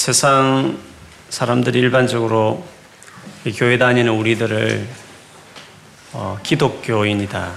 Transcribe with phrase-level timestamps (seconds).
[0.00, 0.78] 세상
[1.28, 2.66] 사람들이 일반적으로
[3.54, 4.88] 교회 다니는 우리들을
[6.14, 7.52] 어, 기독교인이다.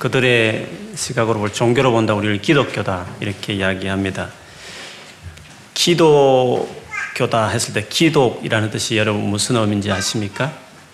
[0.00, 4.30] 그들의 시각으로 볼 종교로 본다 우리를 기독교다 이렇게 이야기합니다.
[5.74, 10.52] 기독교다 했을 때 기독이라는 뜻이 여러분 무슨 의미인지 아십니까?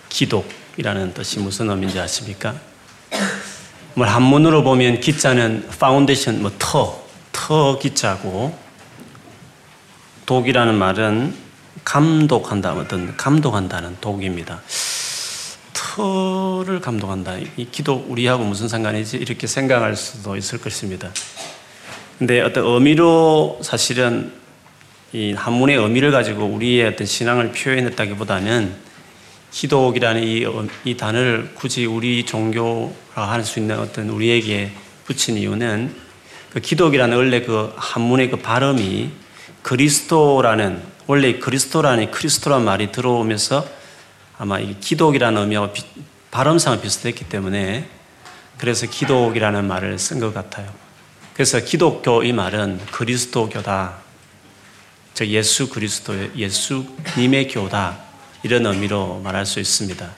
[0.09, 2.53] 기독이라는 뜻이 무슨 의미인지 아십니까?
[3.95, 8.61] 뭐 한문으로 보면 기자는 파운데이션 뭐 터, 터 기자고
[10.25, 11.33] 독이라는 말은
[11.83, 14.61] 감독한다 어떤 감독한다는 독입니다.
[15.73, 17.37] 터를 감독한다.
[17.57, 19.17] 이 기도 우리하고 무슨 상관이지?
[19.17, 21.09] 이렇게 생각할 수도 있을 것입니다.
[22.17, 24.31] 근데 어떤 의미로 사실은
[25.11, 28.73] 이 한문의 의미를 가지고 우리의 어떤 신앙을 표현했다기보다는
[29.51, 30.45] 기독이라는 이,
[30.85, 34.71] 이 단어를 굳이 우리 종교라 할 수 있는 어떤 우리에게
[35.05, 35.93] 붙인 이유는
[36.51, 39.11] 그 기독이라는 원래 그 한문의 그 발음이
[39.63, 43.65] 그리스도라는 원래 그리스도라는 크리스토란 말이 들어오면서
[44.37, 45.83] 아마 이 기독이라는 의미하고 비,
[46.31, 47.89] 발음상은 비슷했기 때문에
[48.57, 50.71] 그래서 기독이라는 말을 쓴 것 같아요.
[51.33, 53.95] 그래서 기독교 이 말은 그리스도교다.
[55.13, 57.97] 즉 예수 그리스도 예수님의 교다.
[58.43, 60.09] 이런 의미로 말할 수 있습니다.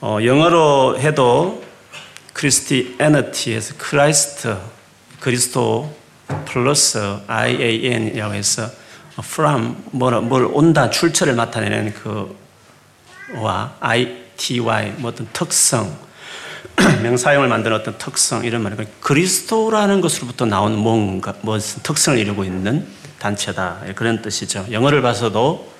[0.00, 1.64] 어, 영어로 해도
[2.34, 4.58] Christianity에서 Christ
[5.20, 5.96] 그리스도
[6.44, 8.70] 플러스 IAN이라고 해서
[9.18, 11.94] from 뭘, 뭘 온다 출처를 나타내는
[13.32, 16.06] 그와 ITY 뭐 어떤 특성
[17.02, 22.86] 명사형을 만드는 어떤 특성 이런 말이고 그리스도라는 것으로부터 나온 뭔가 무슨 특성을 이루고 있는
[23.18, 24.66] 단체다 그런 뜻이죠.
[24.70, 25.72] 영어를 봐서도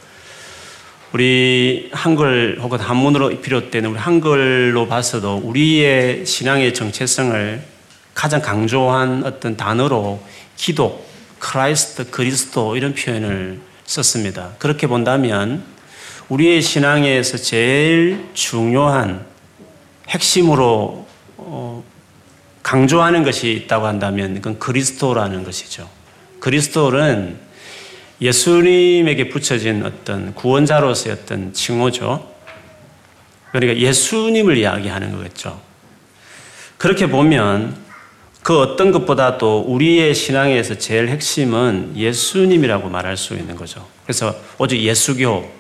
[1.13, 7.76] 우리 한글 혹은 한문으로 비롯되는 우리 한글로 봐서도 우리의 신앙의 정체성을
[8.17, 10.21] 가장 강조한 어떤 단어로
[10.57, 11.07] 기독,
[11.39, 14.55] Christ, 그리스도 이런 표현을 썼습니다.
[14.59, 15.63] 그렇게 본다면
[16.31, 19.27] 우리의 신앙에서 제일 중요한
[20.09, 21.07] 핵심으로
[21.37, 21.85] 어,
[22.63, 25.89] 강조하는 것이 있다고 한다면 그건 그리스도라는 것이죠.
[26.41, 27.39] 그리스도는
[28.23, 32.35] 예수님에게 붙여진 어떤 구원자로서의 어떤 칭호죠.
[33.53, 35.61] 그러니까 예수님을 이야기하는 거겠죠.
[36.79, 37.86] 그렇게 보면
[38.47, 43.85] 그 어떤 것보다도 우리의 신앙에서 제일 핵심은 예수님이라고 말할 수 있는 거죠.
[44.05, 45.51] 그래서 오직 예수교,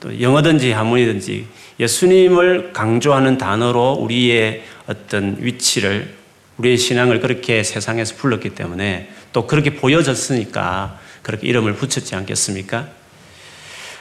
[0.00, 1.46] 또 영어든지 한문이든지
[1.78, 6.14] 예수님을 강조하는 단어로 우리의 어떤 위치를,
[6.56, 12.88] 우리의 신앙을 그렇게 세상에서 불렀기 때문에 또 그렇게 보여졌으니까 그렇게 이름을 붙였지 않겠습니까?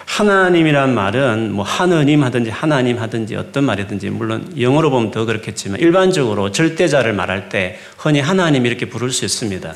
[0.05, 6.51] 하나님이란 말은 뭐 하느님 하든지 하나님 하든지 어떤 말이든지 물론 영어로 보면 더 그렇겠지만 일반적으로
[6.51, 9.73] 절대자를 말할 때 흔히 하나님 이렇게 부를 수 있습니다.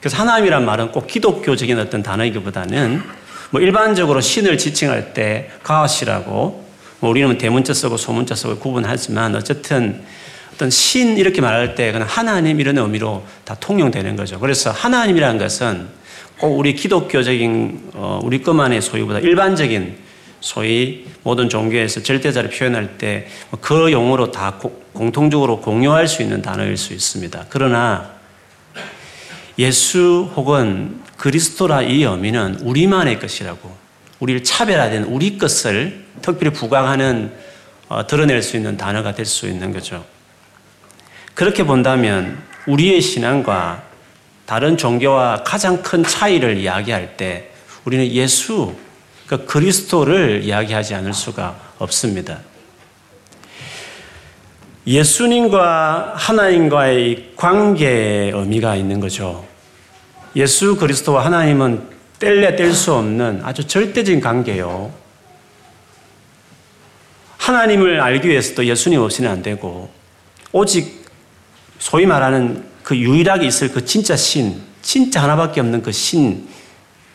[0.00, 3.02] 그래서 하나님이란 말은 꼭 기독교적인 어떤 단어이기보다는
[3.50, 6.64] 뭐 일반적으로 신을 지칭할 때 가시라고
[7.00, 10.04] 뭐 우리는 대문자 쓰고 소문자 쓰고 구분하지만 어쨌든
[10.54, 14.38] 어떤 신 이렇게 말할 때 그냥 하나님 이런 의미로 다 통용되는 거죠.
[14.40, 15.97] 그래서 하나님이라는 것은
[16.38, 19.96] 꼭 우리 기독교적인 어, 우리 것만의 소유보다 일반적인
[20.40, 23.28] 소위 모든 종교에서 절대자를 표현할 때
[23.60, 24.58] 그 용어로 다
[24.92, 27.46] 공통적으로 공유할 수 있는 단어일 수 있습니다.
[27.48, 28.10] 그러나
[29.58, 33.76] 예수 혹은 그리스도라 이 의미는 우리만의 것이라고
[34.20, 37.32] 우리를 차별화된 우리 것을 특별히 부각하는
[37.88, 40.04] 어, 드러낼 수 있는 단어가 될 수 있는 거죠.
[41.34, 43.82] 그렇게 본다면 우리의 신앙과
[44.48, 47.50] 다른 종교와 가장 큰 차이를 이야기할 때
[47.84, 48.74] 우리는 예수,
[49.26, 52.38] 그러니까 그리스도를 이야기하지 않을 수가 없습니다.
[54.86, 59.46] 예수님과 하나님과의 관계의 의미가 있는 거죠.
[60.34, 61.86] 예수 그리스도와 하나님은
[62.18, 64.90] 뗄래 뗄 수 없는 아주 절대적인 관계요.
[67.36, 69.90] 하나님을 알기 위해서도 예수님 없이는 안 되고,
[70.52, 71.04] 오직
[71.78, 76.48] 소위 말하는 그 유일하게 있을 그 진짜 신, 진짜 하나밖에 없는 그 신,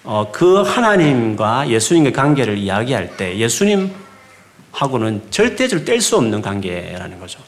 [0.03, 7.39] 어, 그 하나님과 예수님의 관계를 이야기할 때 예수님하고는 절대적으로 뗄 수 없는 관계라는 거죠.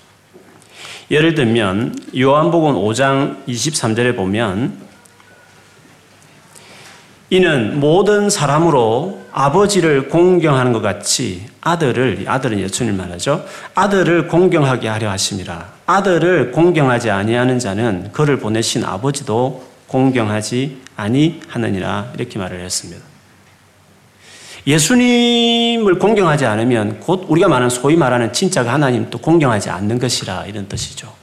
[1.12, 4.76] 예를 들면 요한복음 5장 23절에 보면
[7.30, 13.46] 이는 모든 사람으로 아버지를 공경하는 것 같이 아들을 아들은 예수님 말하죠.
[13.76, 15.75] 아들을 공경하게 하려 하심이라.
[15.86, 23.04] 아들을 공경하지 아니하는 자는 그를 보내신 아버지도 공경하지 아니하느니라 이렇게 말을 했습니다.
[24.66, 30.68] 예수님을 공경하지 않으면 곧 우리가 말하는 소위 말하는 진짜 하나님 또 공경하지 않는 것이라 이런
[30.68, 31.14] 뜻이죠.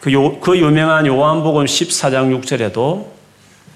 [0.00, 3.06] 그, 요, 그 유명한 요한복음 14장 6절에도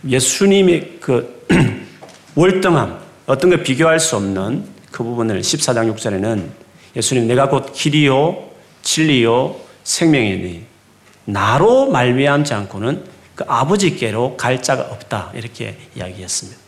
[0.07, 1.47] 예수님의 그
[2.35, 6.68] 월등함, 어떤 걸 비교할 수 없는 그 부분을 14장 6절에는
[6.99, 8.51] 예수님 내가 곧 길이요
[8.83, 10.65] 진리요 생명이니
[11.27, 13.05] 나로 말미암지 않고는
[13.37, 16.59] 그 아버지께로 갈 자가 없다 이렇게 이야기했습니다.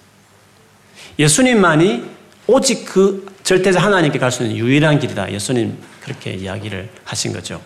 [1.19, 2.05] 예수님만이
[2.47, 5.33] 오직 그 절대자 하나님께 갈 수 있는 유일한 길이다.
[5.33, 7.61] 예수님 그렇게 이야기를 하신 거죠.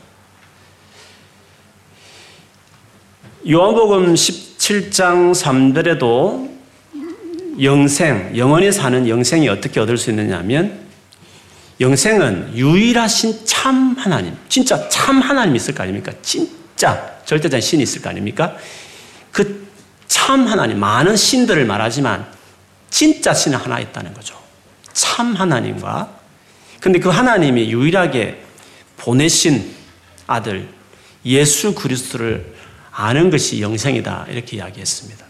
[3.48, 6.54] 요한복음 17장 3절에도
[7.60, 10.83] 영생, 영원히 사는 영생이 어떻게 얻을 수 있느냐 하면
[11.84, 16.12] 영생은 유일하신 참 하나님, 진짜 참 하나님 있을 거 아닙니까?
[16.22, 18.56] 진짜 절대자 신이 있을 거 아닙니까?
[19.30, 19.64] 그
[20.14, 22.26] 참 하나님, 많은 신들을 말하지만
[22.88, 24.40] 진짜 신은 하나 있다는 거죠.
[24.92, 26.20] 참 하나님과
[26.80, 28.42] 근데 그 하나님이 유일하게
[28.96, 29.74] 보내신
[30.26, 30.68] 아들
[31.26, 32.54] 예수 그리스도를
[32.92, 35.26] 아는 것이 영생이다 이렇게 이야기했습니다.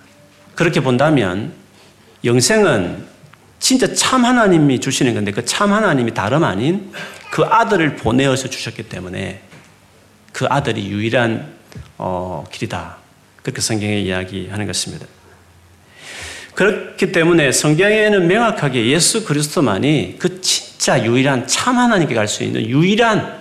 [0.55, 1.55] 그렇게 본다면
[2.25, 3.06] 영생은
[3.64, 6.93] 진짜 참 하나님이 주시는 건데 그 참 하나님이 다름 아닌
[7.31, 9.40] 그 아들을 보내어서 주셨기 때문에
[10.34, 11.55] 그 아들이 유일한
[11.96, 12.99] 어, 길이다.
[13.43, 15.06] 그렇게 성경에 이야기하는 것입니다.
[16.55, 23.40] 그렇기 때문에 성경에는 명확하게 예수 그리스도만이 그 진짜 유일한 참 하나님께 갈 수 있는 유일한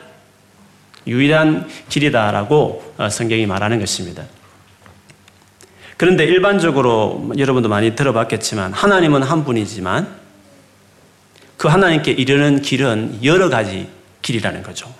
[1.05, 4.23] 유일한 길이다라고 어, 성경이 말하는 것입니다.
[5.97, 10.07] 그런데 일반적으로 여러분도 많이 들어봤겠지만 하나님은 한 분이지만
[11.57, 13.87] 그 하나님께 이르는 길은 여러 가지
[14.21, 14.93] 길이라는 거죠.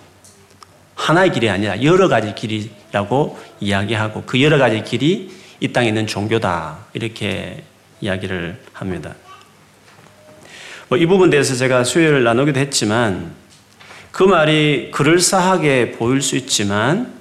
[0.94, 5.30] 하나의 길이 아니라 여러 가지 길이라고 이야기하고 그 여러 가지 길이
[5.60, 6.78] 이 땅에 있는 종교다.
[6.94, 7.64] 이렇게
[8.00, 9.14] 이야기를 합니다.
[10.88, 13.32] 뭐 이 부분 대해서 제가 수요일 나누기도 했지만
[14.12, 17.12] 그 말이 그럴싸하게 보일 수 있지만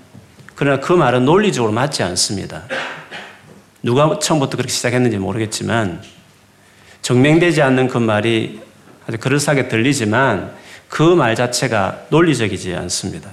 [0.55, 2.63] 그러나 그 말은 논리적으로 맞지 않습니다.
[3.83, 6.01] 누가 처음부터 그렇게 시작했는지 모르겠지만
[7.01, 8.61] 정명되지 않는 그 말이
[9.05, 10.53] 아주 그럴싸하게 들리지만
[10.87, 13.29] 그 말 자체가 논리적이지 않습니다.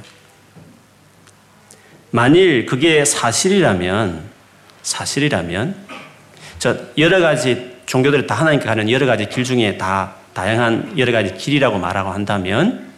[2.10, 4.22] 만일 그게 사실이라면
[4.82, 5.76] 사실이라면
[6.58, 11.34] 저 여러 가지 종교들이 다 하나님께 가는 여러 가지 길 중에 다 다양한 여러 가지
[11.34, 12.89] 길이라고 말하고 한다면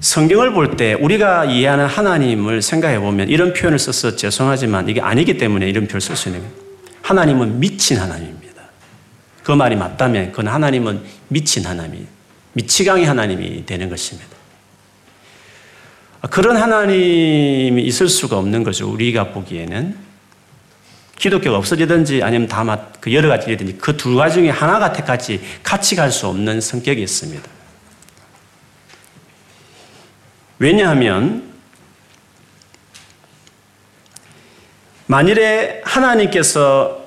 [0.00, 5.68] 성경을 볼 때 우리가 이해하는 하나님을 생각해 보면 이런 표현을 써서 죄송하지만 이게 아니기 때문에
[5.68, 6.54] 이런 표현을 쓸 수 있는 거예요.
[7.02, 8.62] 하나님은 미친 하나님입니다.
[9.44, 12.06] 그 말이 맞다면 그건 하나님은 미친 하나님,
[12.54, 14.28] 미치광이 하나님이 되는 것입니다.
[16.30, 18.90] 그런 하나님이 있을 수가 없는 거죠.
[18.90, 20.06] 우리가 보기에는.
[21.18, 26.10] 기독교가 없어지든지 아니면 다그 여러 가지 일이든지 그 두 가지 중에 하나가 택같이 같이 갈
[26.10, 27.55] 수 없는 성격이 있습니다.
[30.58, 31.52] 왜냐하면
[35.06, 37.06] 만일에 하나님께서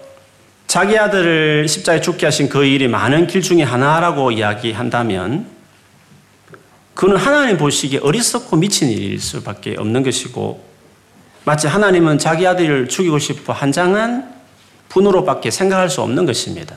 [0.67, 5.47] 자기 아들을 십자가에 죽게 하신 그 일이 많은 길 중에 하나라고 이야기한다면
[6.93, 10.63] 그는 하나님 보시기에 어리석고 미친 일일 수밖에 없는 것이고
[11.43, 14.31] 마치 하나님은 자기 아들을 죽이고 싶어 한장한
[14.89, 16.75] 분으로밖에 생각할 수 없는 것입니다.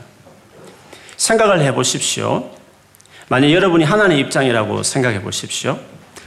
[1.17, 2.51] 생각을 해 보십시오.
[3.29, 5.79] 만약 여러분이 하나님 입장이라고 생각해 보십시오.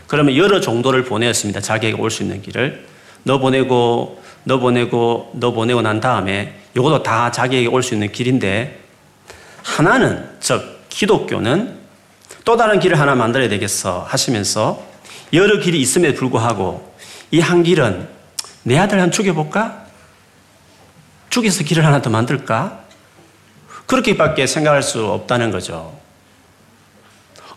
[0.08, 1.62] 그러면 여러 정도를 보내었습니다.
[1.62, 2.86] 자기에게 올 수 있는 길을.
[3.24, 8.80] 너 보내고, 너 보내고, 너 보내고 난 다음에 이것도 다 자기에게 올 수 있는 길인데
[9.64, 11.80] 하나는, 즉, 기독교는
[12.46, 14.82] 또 다른 길을 하나 만들어야 되겠어 하시면서
[15.34, 16.94] 여러 길이 있음에도 불구하고
[17.32, 18.08] 이 한 길은
[18.64, 19.86] 내 아들 한 죽여볼까?
[21.32, 22.82] 죽여서 길을 하나 더 만들까?
[23.88, 25.98] 그렇게밖에 생각할 수 없다는 거죠.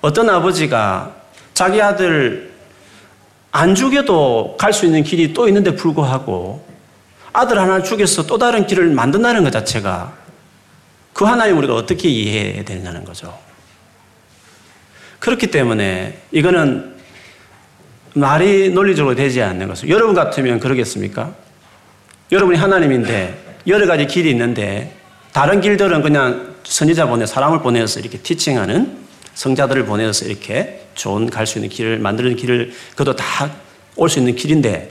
[0.01, 1.15] 어떤 아버지가
[1.59, 2.53] 자기 아들
[3.51, 6.65] 안 죽여도 갈 수 있는 길이 또 있는데 불구하고
[7.33, 10.17] 아들 하나 죽여서 또 다른 길을 만든다는 것 자체가
[11.13, 13.37] 그 하나님 우리가 어떻게 이해해야 되냐는 거죠.
[15.19, 16.95] 그렇기 때문에 이거는
[18.15, 19.89] 말이 논리적으로 되지 않는 것을.
[19.89, 21.35] 여러분 같으면 그러겠습니까?
[22.31, 24.95] 여러분이 하나님인데 여러 가지 길이 있는데
[25.33, 28.97] 다른 길들은 그냥 선지자 보내 사람을 보내서 이렇게 티칭하는
[29.35, 33.51] 성자들을 보내서 이렇게 좋은 갈 수 있는 길을 만드는 길을 그것도 다
[33.97, 34.91] 올 수 있는 길인데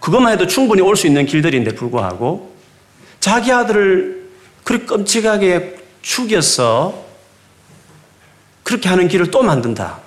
[0.00, 2.54] 그것만 해도 충분히 올 수 있는 길들인데 불구하고
[3.20, 4.28] 자기 아들을
[4.64, 7.04] 그렇게 끔찍하게 죽여서
[8.62, 10.00] 그렇게 하는 길을 또 만든다.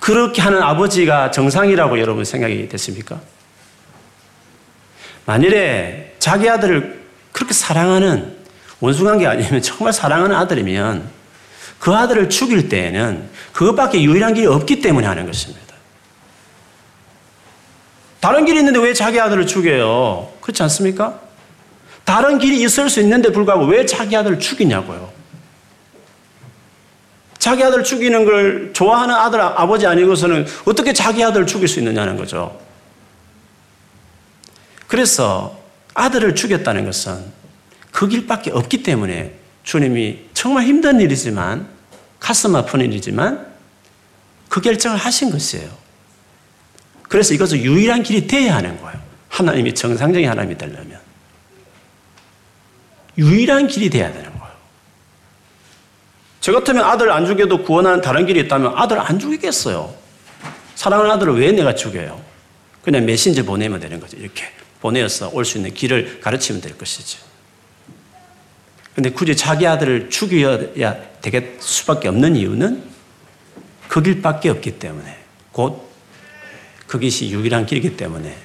[0.00, 3.20] 그렇게 하는 아버지가 정상이라고 여러분 생각이 됐습니까?
[5.26, 7.00] 만일에 자기 아들을
[7.32, 8.36] 그렇게 사랑하는
[8.80, 11.19] 원수관계 아니면 정말 사랑하는 아들이면
[11.80, 15.74] 그 아들을 죽일 때에는 그것밖에 유일한 길이 없기 때문에 하는 것입니다.
[18.20, 20.30] 다른 길이 있는데 왜 자기 아들을 죽여요?
[20.42, 21.18] 그렇지 않습니까?
[22.04, 25.10] 다른 길이 있을 수 있는데 불구하고 왜 자기 아들을 죽이냐고요.
[27.38, 32.60] 자기 아들 죽이는 걸 좋아하는 아들, 아버지 아니고서는 어떻게 자기 아들을 죽일 수 있느냐는 거죠.
[34.86, 35.58] 그래서
[35.94, 37.24] 아들을 죽였다는 것은
[37.90, 41.68] 그 길밖에 없기 때문에 주님이 정말 힘든 일이지만
[42.20, 43.50] 가슴 아픈 일이지만
[44.48, 45.68] 그 결정을 하신 것이에요.
[47.08, 49.00] 그래서 이것을 유일한 길이 돼야 하는 거예요.
[49.28, 51.00] 하나님이 정상적인 하나님이 되려면.
[53.18, 54.54] 유일한 길이 돼야 되는 거예요.
[56.40, 59.92] 저 같으면 아들 안 죽여도 구원하는 다른 길이 있다면 아들 안 죽이겠어요.
[60.74, 62.20] 사랑하는 아들을 왜 내가 죽여요?
[62.82, 64.16] 그냥 메신저 보내면 되는 거죠.
[64.16, 64.44] 이렇게
[64.80, 67.18] 보내어서 올 수 있는 길을 가르치면 될 것이지.
[68.94, 72.82] 근데 굳이 자기 아들을 죽여야 되겠 수밖에 없는 이유는
[73.88, 75.16] 그 길밖에 없기 때문에
[75.52, 75.90] 곧
[76.90, 78.36] 그 길이 유일한 길이기 때문에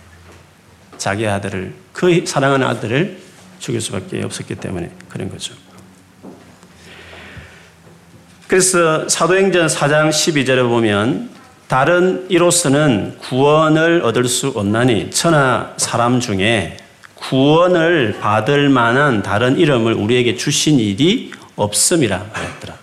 [1.00, 3.18] 자기 아들을 그 사랑하는 아들을
[3.58, 5.56] 죽일 수밖에 없었기 때문에 그런 거죠.
[8.48, 11.32] 그래서 사도행전 4장 12절에 보면
[11.68, 16.78] 다른 이로서는 구원을 얻을 수 없나니 천하 사람 중에
[17.30, 22.76] 구원을 받을 만한 다른 이름을 우리에게 주신 일이 없음이라 말했더라.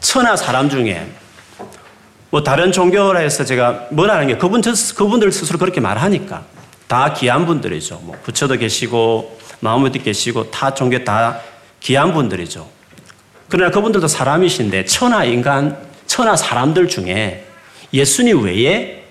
[0.00, 1.06] 천하 사람 중에
[2.30, 6.44] 뭐 다른 종교라 해서 제가 뭐라는 게 그분, 그분들 스스로 그렇게 말하니까
[6.86, 8.00] 다 귀한 분들이죠.
[8.02, 11.40] 뭐 부처도 계시고 마음에도 계시고 타 종교 다
[11.80, 12.68] 귀한 분들이죠.
[13.48, 17.46] 그러나 그분들도 사람이신데 천하 인간, 천하 사람들 중에
[17.92, 19.04] 예수님 외에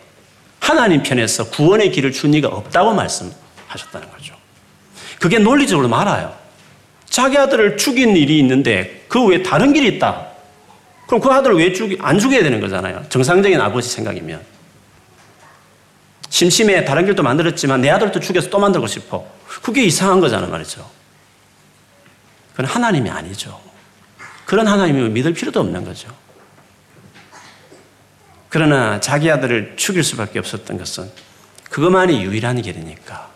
[0.59, 3.31] 하나님 편에서 구원의 길을 준 이가 없다고 말씀
[3.75, 4.35] 하셨다는 거죠.
[5.19, 6.35] 그게 논리적으로 말아요.
[7.05, 10.27] 자기 아들을 죽인 일이 있는데 그 외에 다른 길이 있다.
[11.07, 13.05] 그럼 그 아들을 왜 죽이, 안 죽여야 되는 거잖아요.
[13.09, 14.41] 정상적인 아버지 생각이면.
[16.29, 19.25] 심심해 다른 길도 만들었지만 내 아들도 죽여서 또 만들고 싶어.
[19.61, 20.89] 그게 이상한 거잖아 말이죠.
[22.51, 23.61] 그건 하나님이 아니죠.
[24.45, 26.09] 그런 하나님을 믿을 필요도 없는 거죠.
[28.49, 31.09] 그러나 자기 아들을 죽일 수밖에 없었던 것은
[31.69, 33.34] 그것만이 유일한 길이니까.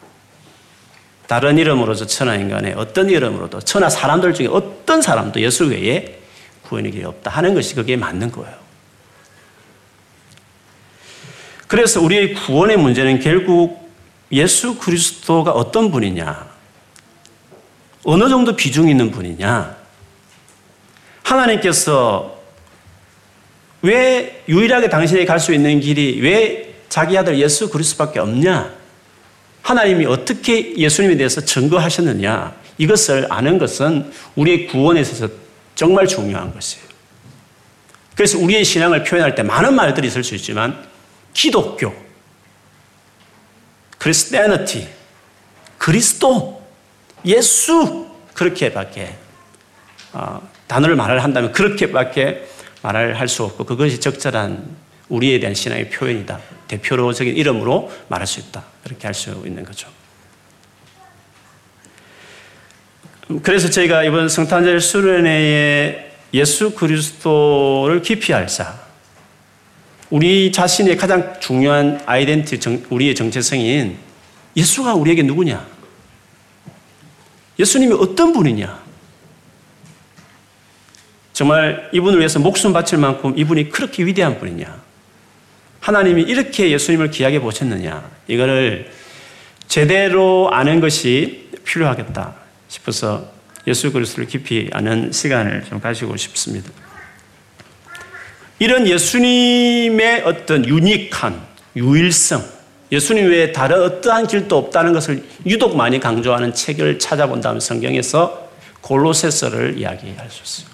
[1.29, 6.19] 다른 이름으로도 천하 인간의 어떤 이름으로도 천하 사람들 중에 어떤 사람도 예수 외에
[6.63, 8.51] 구원의 길이 없다 하는 것이 그게 맞는 거예요.
[11.67, 13.93] 그래서 우리의 구원의 문제는 결국
[14.31, 16.49] 예수 그리스도가 어떤 분이냐,
[18.05, 19.77] 어느 정도 비중 있는 분이냐,
[21.21, 22.39] 하나님께서
[23.83, 28.78] 왜 유일하게 당신이 갈 수 있는 길이 왜 자기 아들 예수 그리스도밖에 없냐?
[29.69, 32.55] 하나님이 어떻게 예수님에 대해서 증거하셨느냐?
[32.79, 35.31] 이것을 아는 것은 우리의 구원에 있어서
[35.75, 36.87] 정말 중요한 것이에요.
[38.15, 40.83] 그래서 우리의 신앙을 표현할 때 많은 말들이 있을 수 있지만
[41.35, 41.93] 기독교,
[43.99, 44.87] 크리스티아니티,
[45.77, 46.63] 그리스도,
[47.25, 49.15] 예수 그렇게밖에
[50.13, 52.47] 어, 단어를 말을 한다면 그렇게밖에
[52.81, 56.39] 말을 할 수 없고 그것이 적절한 우리에 대한 신앙의 표현이다.
[56.67, 58.63] 대표로적인 이름으로 말할 수 있다.
[58.83, 59.87] 그렇게 할 수 있는 거죠.
[63.43, 68.87] 그래서 저희가 이번 성탄절 수련회에 예수 그리스도를 깊이 알자.
[70.09, 73.97] 우리 자신의 가장 중요한 아이덴티, 우리의 정체성인
[74.55, 75.67] 예수가 우리에게 누구냐?
[77.59, 78.81] 예수님이 어떤 분이냐?
[81.33, 84.88] 정말 이분을 위해서 목숨 바칠 만큼 이분이 그렇게 위대한 분이냐?
[85.89, 88.07] 하나님이 이렇게 예수님을 귀하게 보셨느냐?
[88.27, 88.91] 이거를
[89.67, 92.35] 제대로 아는 것이 필요하겠다
[92.67, 93.31] 싶어서
[93.65, 96.69] 예수 그리스도를 깊이 아는 시간을 좀 가지고 싶습니다.
[98.59, 101.41] 이런 예수님의 어떤 유니크한
[101.75, 102.43] 유일성,
[102.91, 108.47] 예수님 외에 다른 어떠한 길도 없다는 것을 유독 많이 강조하는 책을 찾아본다면 성경에서
[108.81, 110.71] 골로새서를 이야기할 수 있어요.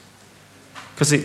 [0.96, 1.18] 그래서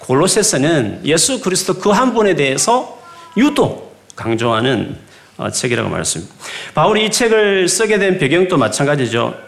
[0.00, 2.97] 골로새서는 예수 그리스도 그 한 분에 대해서
[3.36, 4.98] 유독 강조하는
[5.36, 6.34] 어, 책이라고 말했습니다.
[6.74, 9.38] 바울이 이 책을 쓰게 된 배경도 마찬가지죠.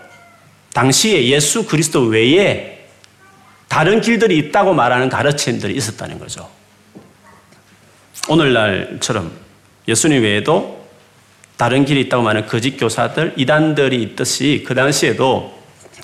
[0.72, 2.86] 당시에 예수 그리스도 외에
[3.66, 6.48] 다른 길들이 있다고 말하는 가르침들이 있었다는 거죠.
[8.28, 9.32] 오늘날처럼
[9.88, 10.86] 예수님 외에도
[11.56, 15.58] 다른 길이 있다고 말하는 거짓 교사들, 이단들이 있듯이 그 당시에도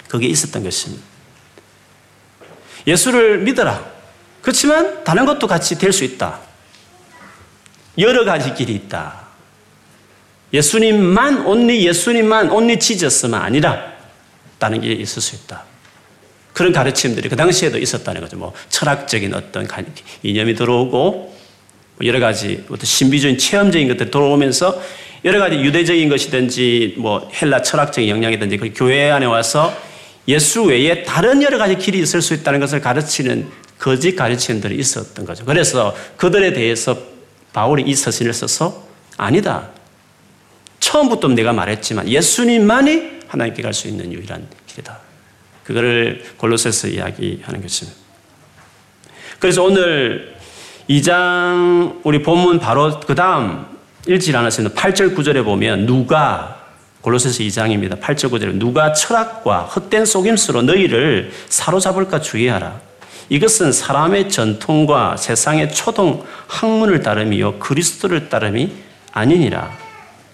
[0.08, 1.04] 그게 있었던 것입니다.
[2.86, 3.84] 예수를 믿어라.
[4.42, 6.40] 그렇지만 다른 것도 같이 될 수 있다.
[7.98, 9.26] 여러 가지 길이 있다.
[10.52, 13.92] 예수님만, 온리 예수님만, 온리 지저스만 아니라
[14.58, 15.64] 다른 길이 있을 수 있다.
[16.52, 18.36] 그런 가르침들이 그 당시에도 있었다는 거죠.
[18.38, 19.68] 뭐 철학적인 어떤
[20.22, 21.36] 이념이 들어오고
[21.96, 24.80] 뭐 여러 가지 어떤 신비적인 체험적인 것들이 들어오면서
[25.24, 29.76] 여러 가지 유대적인 것이든지 뭐 헬라 철학적인 영향이든지 그 교회 안에 와서
[30.28, 33.46] 예수 외에 다른 여러 가지 길이 있을 수 있다는 것을 가르치는
[33.78, 35.44] 거짓 가르치는들이 있었던 거죠.
[35.44, 36.96] 그래서 그들에 대해서
[37.56, 38.84] 바울이 이 서신을 써서
[39.16, 39.70] 아니다.
[40.78, 44.98] 처음부터 내가 말했지만 예수님만이 하나님께 갈 수 있는 유일한 길이다.
[45.64, 47.98] 그거를 골로새서 이야기하는 것입니다.
[49.38, 50.36] 그래서 오늘
[50.90, 53.64] 2장 우리 본문 바로 그 다음
[54.06, 54.78] 읽지 않았습니다.
[54.78, 56.62] 8절 9절에 보면 누가
[57.00, 57.98] 골로새서 2장입니다.
[57.98, 62.78] 8절 9절에 누가 철학과 헛된 속임수로 너희를 사로잡을까 주의하라.
[63.28, 68.70] 이것은 사람의 전통과 세상의 초동 학문을 따름이요 그리스도를 따름이
[69.12, 69.76] 아니니라.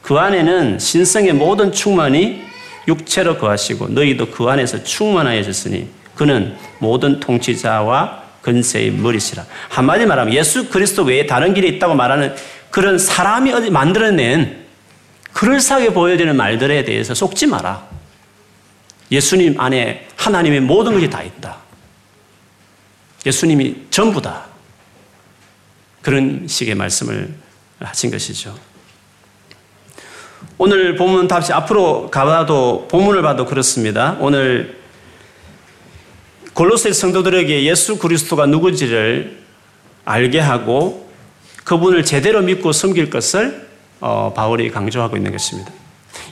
[0.02, 2.42] 그 안에는 신성의 모든 충만이
[2.88, 9.46] 육체로 거하시고 너희도 그 안에서 충만하여졌으니 그는 모든 통치자와 근세의 머리시라.
[9.68, 12.34] 한마디 말하면 예수 그리스도 외에 다른 길이 있다고 말하는
[12.70, 14.66] 그런 사람이 어디 만들어낸
[15.32, 17.86] 그럴싸하게 보여지는 말들에 대해서 속지 마라.
[19.10, 21.61] 예수님 안에 하나님의 모든 것이 다 있다.
[23.24, 24.46] 예수님이 전부다.
[26.02, 27.32] 그런 식의 말씀을
[27.78, 28.56] 하신 것이죠.
[30.58, 34.16] 오늘 본문 답시 앞으로 가봐도 본문을 봐도 그렇습니다.
[34.20, 34.76] 오늘
[36.54, 39.42] 골로새 성도들에게 예수 그리스도가 누구지를
[40.04, 41.10] 알게 하고
[41.64, 43.68] 그분을 제대로 믿고 섬길 것을
[44.00, 45.72] 어, 바울이 강조하고 있는 것입니다.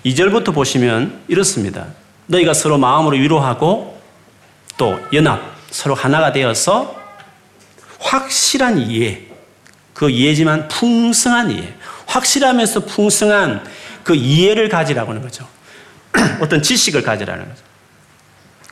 [0.05, 1.87] 2절부터 보시면 이렇습니다.
[2.27, 3.99] 너희가 서로 마음으로 위로하고
[4.77, 7.01] 또 연합, 서로 하나가 되어서
[7.99, 9.23] 확실한 이해,
[9.95, 11.75] 그 이해지만 풍성한 이해,
[12.07, 13.65] 확실하면서 풍성한
[14.03, 15.47] 그 이해를 가지라고 하는 거죠.
[16.41, 17.63] 어떤 지식을 가지라는 거죠.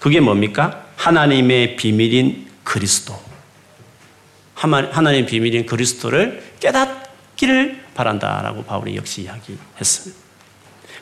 [0.01, 0.85] 그게 뭡니까?
[0.97, 3.19] 하나님의 비밀인 그리스도.
[4.55, 10.28] 하나님의 비밀인 그리스도를 깨닫기를 바란다라고 바울이 역시 이야기했습니다.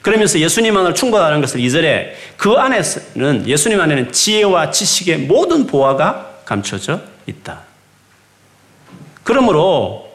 [0.06, 7.62] 그러면서 예수님만으로 충분하는 것을 이절에그 안에서는 예수님 안에는 지혜와 지식의 모든 보화가 감춰져 있다.
[9.24, 10.08] 그러므로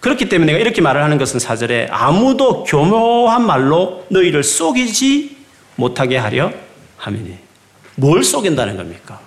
[0.00, 5.36] 그렇기 때문에 내가 이렇게 말을 하는 것은 사절에 아무도 교묘한 말로 너희를 속이지
[5.76, 6.50] 못하게 하려
[6.96, 7.36] 함이니.
[7.96, 9.20] 뭘 속인다는 겁니까?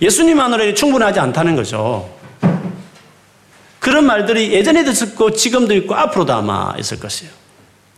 [0.00, 2.10] 예수님만으로 충분하지 않다는 거죠.
[3.80, 7.45] 그런 말들이 예전에도 있었고 지금도 있고 앞으로도 아마 있을 것이에요.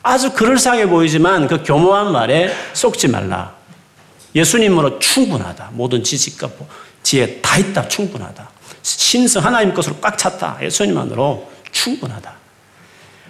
[0.09, 3.55] 아주 그럴싸하게 보이지만 그 교묘한 말에 속지 말라.
[4.35, 5.71] 예수님으로 충분하다.
[5.73, 6.49] 모든 지식과
[7.03, 7.87] 지혜 다 있다.
[7.89, 8.49] 충분하다.
[8.83, 10.59] 신성 하나님 것으로 꽉 찼다.
[10.63, 12.33] 예수님만으로 충분하다.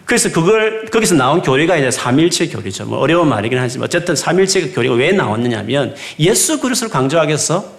[0.05, 2.87] 그래서 그걸, 거기서 나온 교리가 이제 삼일체 교리죠.
[2.87, 7.73] 뭐 어려운 말이긴 하지만 어쨌든 삼일체 교리가 왜 나왔느냐 하면 예수 그리스도를 강조하겠어?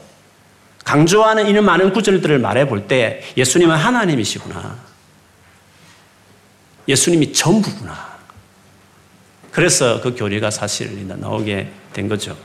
[0.83, 4.77] 강조하는 이런 많은 구절들을 말해 볼 때 예수님은 하나님이시구나.
[6.87, 8.08] 예수님이 전부구나.
[9.51, 12.35] 그래서 그 교리가 사실 나오게 된 거죠.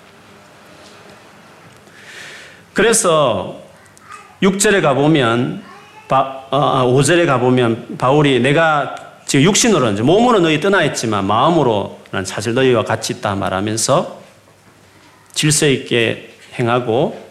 [2.73, 3.63] 그래서
[4.43, 5.63] 6절에 가보면,
[6.09, 8.95] 5절에 어, 어, 가보면 바울이 내가
[9.27, 14.23] 지금 육신으로는, 몸으로 너희 떠나 있지만 마음으로는 사실 너희와 같이 있다 말하면서
[15.33, 17.25] 질서 있게 행하고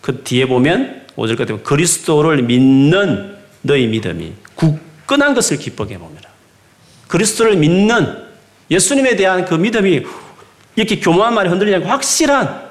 [0.00, 6.28] 그 뒤에 보면 5절 같은 그리스도를 믿는 너희 믿음이 굳건한 것을 기쁘게 봅니다.
[7.08, 8.31] 그리스도를 믿는
[8.70, 10.02] 예수님에 대한 그 믿음이
[10.76, 12.62] 이렇게 교묘한 말이 흔들리지 않고 확실한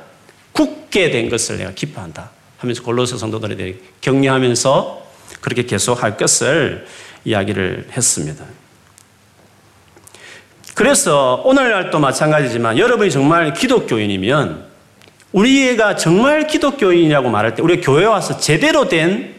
[0.52, 2.32] 굳게 된 것을 내가 기뻐한다.
[2.58, 5.02] 하면서 골로새 성도들에 대해 격려하면서
[5.42, 6.86] 그렇게 계속 할 것을
[7.26, 8.46] 이야기를 했습니다.
[10.74, 14.66] 그래서 오늘날도 마찬가지지만 여러분이 정말 기독교인이면
[15.32, 19.36] 우리가 정말 기독교인이라고 말할 때, 우리 교회 와서 제대로 된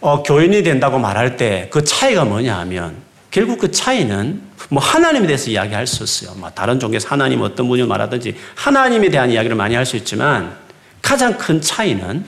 [0.00, 2.96] 어, 교인이 된다고 말할 때 그 차이가 뭐냐 하면
[3.32, 6.36] 결국 그 차이는 뭐 하나님에 대해서 이야기할 수 있어요.
[6.36, 10.54] 뭐 다른 종교에서 하나님 어떤 분이 말하든지 하나님에 대한 이야기를 많이 할 수 있지만
[11.00, 12.24] 가장 큰 차이는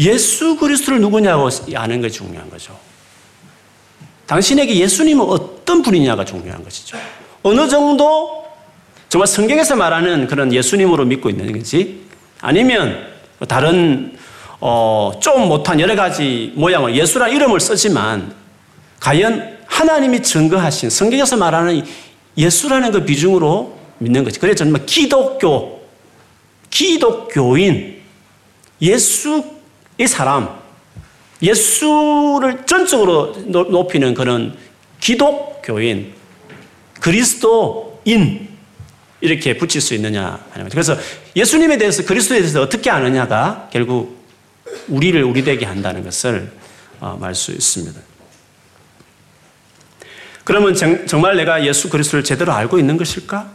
[0.00, 2.78] 예수 그리스도를 누구냐고 아는 것이 중요한 거죠.
[4.26, 6.98] 당신에게 예수님은 어떤 분이냐가 중요한 것이죠.
[7.42, 8.46] 어느 정도
[9.08, 12.02] 정말 성경에서 말하는 그런 예수님으로 믿고 있는 건지
[12.40, 13.06] 아니면
[13.46, 14.18] 다른
[14.60, 18.34] 어, 좀 못한 여러 가지 모양을 예수란 이름을 쓰지만
[18.98, 21.84] 과연 하나님이 증거하신 성경에서 말하는
[22.36, 24.40] 예수라는 그 비중으로 믿는 거지.
[24.40, 25.82] 그래서 정말 기독교,
[26.68, 28.00] 기독교인,
[28.82, 30.58] 예수의 사람,
[31.40, 34.56] 예수를 전적으로 높이는 그런
[35.00, 36.12] 기독교인,
[37.00, 38.48] 그리스도인,
[39.20, 40.44] 이렇게 붙일 수 있느냐.
[40.70, 40.96] 그래서
[41.36, 44.18] 예수님에 대해서 그리스도에 대해서 어떻게 아느냐가 결국
[44.88, 46.50] 우리를 우리 되게 한다는 것을
[46.98, 48.07] 어, 말수 있습니다.
[50.48, 53.50] 그러면 정, 말 내가 예수 그리스도를 제대로 알고 있는 것일까?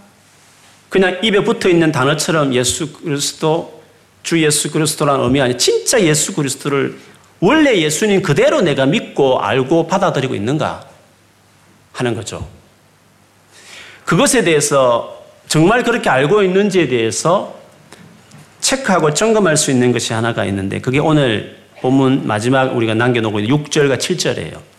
[0.89, 3.81] 그냥 입에 붙어 있는 단어처럼 예수 그리스도,
[4.21, 6.99] 주 예수 그리스도라는 의미 아니 진짜 예수 그리스도를
[7.39, 10.85] 원래 예수님 그대로 내가 믿고 알고 받아들이고 있는가
[11.93, 12.47] 하는 거죠.
[14.05, 17.59] 그것에 대해서 정말 그렇게 알고 있는지에 대해서
[18.59, 23.97] 체크하고 점검할 수 있는 것이 하나가 있는데 그게 오늘 본문 마지막 우리가 남겨놓고 있는 6절과
[23.97, 24.72] 7절이에요.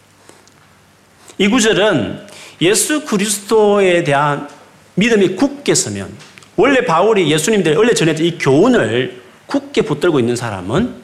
[1.39, 2.27] 이 구절은
[2.61, 4.49] 예수 그리스도에 대한
[4.95, 6.13] 믿음이 굳게 서면
[6.57, 11.03] 원래 바울이 예수님들 원래 전했던 이 교훈을 굳게 붙들고 있는 사람은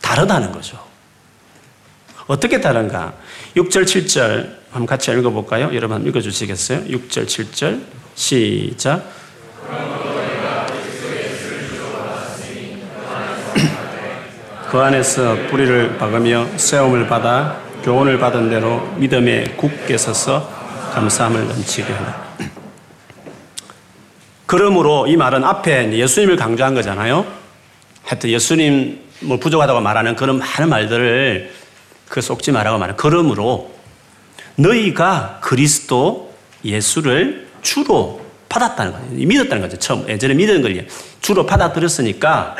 [0.00, 0.78] 다르다는 거죠.
[2.26, 3.12] 어떻게 다른가?
[3.56, 5.74] 6절, 7절 한번 같이 읽어볼까요?
[5.74, 6.84] 여러분 한번 읽어주시겠어요?
[6.84, 7.82] 6절, 7절
[8.14, 9.04] 시작.
[14.70, 20.48] 그 안에서 뿌리를 박으며 세움을 받아 교훈을 받은 대로 믿음에 굳게 서서
[20.92, 22.28] 감사함을 넘치게 하라.
[24.46, 27.26] 그러므로 이 말은 앞에 예수님을 강조한 거잖아요.
[28.04, 31.52] 하여튼 예수님 뭐 부족하다고 말하는 그런 많은 말들을
[32.08, 33.70] 그 속지 말라고 말하는 그러므로
[34.56, 36.32] 너희가 그리스도
[36.64, 39.06] 예수를 주로 받았다는 거예요.
[39.10, 39.78] 믿었다는 거죠.
[39.78, 40.86] 처음 예전에 믿은 걸
[41.20, 42.56] 주로 받아들였으니까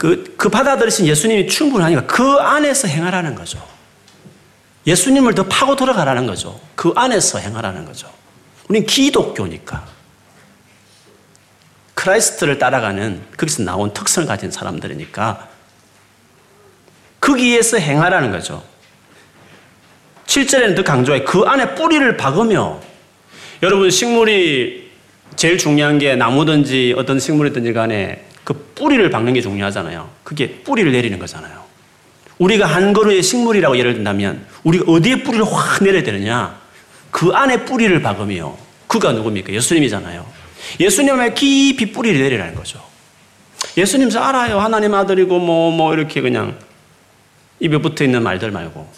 [0.00, 3.62] 그, 그 받아들이신 예수님이 충분하니까 그 안에서 행하라는 거죠.
[4.86, 6.58] 예수님을 더 파고 들어가라는 거죠.
[6.74, 8.10] 그 안에서 행하라는 거죠.
[8.70, 9.86] 우리는 기독교니까.
[11.92, 15.48] Christ를 따라가는 거기서 나온 특성을 가진 사람들이니까
[17.20, 18.64] 거기에서 행하라는 거죠.
[20.24, 22.80] 7절에는 더 강조해 그 안에 뿌리를 박으며
[23.62, 24.92] 여러분 식물이
[25.36, 30.08] 제일 중요한 게 나무든지 어떤 식물이든지 간에 그 뿌리를 박는 게 중요하잖아요.
[30.24, 31.60] 그게 뿌리를 내리는 거잖아요.
[32.38, 36.58] 우리가 한 그루의 식물이라고 예를 든다면 우리가 어디에 뿌리를 확 내려야 되느냐?
[37.10, 39.52] 그 안에 뿌리를 박으며 그가 누굽니까?
[39.52, 40.24] 예수님이잖아요.
[40.78, 42.80] 예수님의 깊이 뿌리를 내리라는 거죠.
[43.76, 44.58] 예수님 저 알아요.
[44.58, 46.56] 하나님 아들이고 뭐, 뭐 이렇게 그냥
[47.60, 48.88] 입에 붙어 있는 말들 말고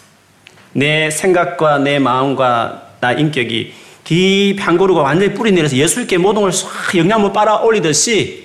[0.73, 6.51] 내 생각과 내 마음과 나 인격이 깊이 한 그루가 완전히 뿌리 내려서 예수님께 모든 걸
[6.51, 8.42] 싹 영양분 빨아 올리듯이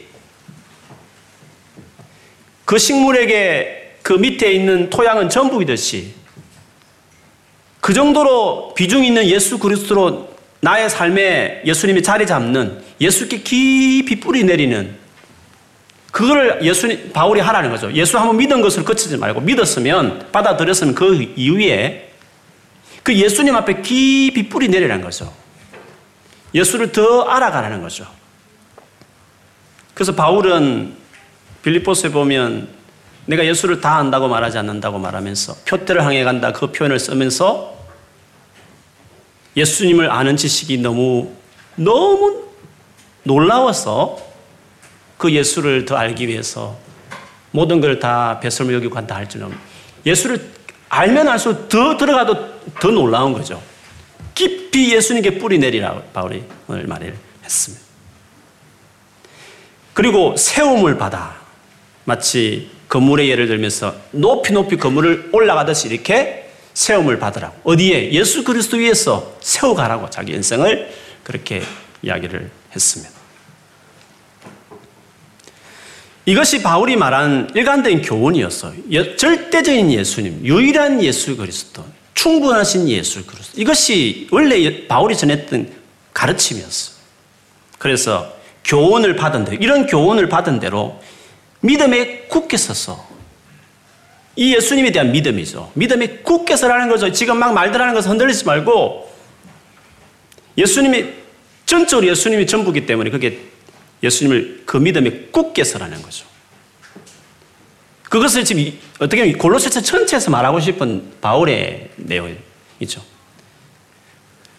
[2.68, 6.12] 그 식물에게 그 밑에 있는 토양은 전부이듯이
[7.80, 14.94] 그 정도로 비중 있는 예수 그리스도로 나의 삶에 예수님이 자리 잡는 예수께 깊이 뿌리 내리는
[16.12, 17.90] 그거를 예수님 바울이 하라는 거죠.
[17.94, 22.12] 예수 한번 믿은 것을 거치지 말고 믿었으면 받아들였으면 그 이후에
[23.02, 25.32] 그 예수님 앞에 깊이 뿌리 내리라는 거죠.
[26.52, 28.06] 예수를 더 알아가라는 거죠.
[29.94, 31.07] 그래서 바울은
[31.68, 32.68] 빌리포스에 보면
[33.26, 37.76] 내가 예수를 다 안다고 말하지 않는다고 말하면서 표대를 향해 간다 그 표현을 쓰면서
[39.56, 41.30] 예수님을 아는 지식이 너무
[41.76, 42.44] 너무
[43.24, 44.18] 놀라워서
[45.18, 46.76] 그 예수를 더 알기 위해서
[47.50, 49.52] 모든 걸 다 배설물 여기고 간다 할 줄은
[50.06, 50.50] 예수를
[50.88, 53.60] 알면 알수록 더 들어가도 더 놀라운 거죠.
[54.34, 57.84] 깊이 예수님께 뿌리 내리라 바울이 오늘 말을 했습니다.
[59.92, 61.37] 그리고 세움을 받아
[62.08, 69.36] 마치 건물의 예를 들면서 높이 높이 건물을 올라가듯이 이렇게 세움을 받으라고 어디에 예수 그리스도 위에서
[69.42, 70.90] 세워가라고 자기 인생을
[71.22, 71.62] 그렇게
[72.00, 73.12] 이야기를 했습니다.
[76.24, 79.16] 이것이 바울이 말한 일관된 교훈이었어요.
[79.16, 83.60] 절대적인 예수님, 유일한 예수 그리스도, 충분하신 예수 그리스도.
[83.60, 85.70] 이것이 원래 바울이 전했던
[86.14, 86.92] 가르침이었어.
[87.78, 88.32] 그래서
[88.64, 91.00] 교훈을 받은 대로, 이런 교훈을 받은 대로
[91.60, 93.06] 믿음에 굳게 서서
[94.36, 95.72] 이 예수님에 대한 믿음이죠.
[95.74, 97.10] 믿음에 굳게 서라는 거죠.
[97.10, 99.12] 지금 막 말들 하는 것을 흔들리지 말고
[100.56, 101.06] 예수님이
[101.66, 103.40] 전적으로 예수님이 전부기 때문에 그게
[104.02, 106.24] 예수님을 그 믿음에 굳게 서라는 거죠.
[108.04, 113.02] 그것을 지금 어떻게 보면 골로새서 전체에서 말하고 싶은 바울의 내용이죠.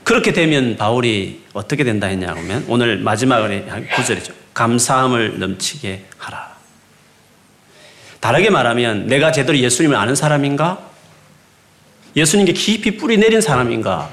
[0.04, 4.34] 그렇게 되면 바울이 어떻게 된다 했냐면 오늘 마지막에 구절이죠.
[4.54, 6.59] 감사함을 넘치게 하라.
[8.20, 10.80] 다르게 말하면 내가 제대로 예수님을 아는 사람인가?
[12.16, 14.10] 예수님께 깊이 뿌리 내린 사람인가?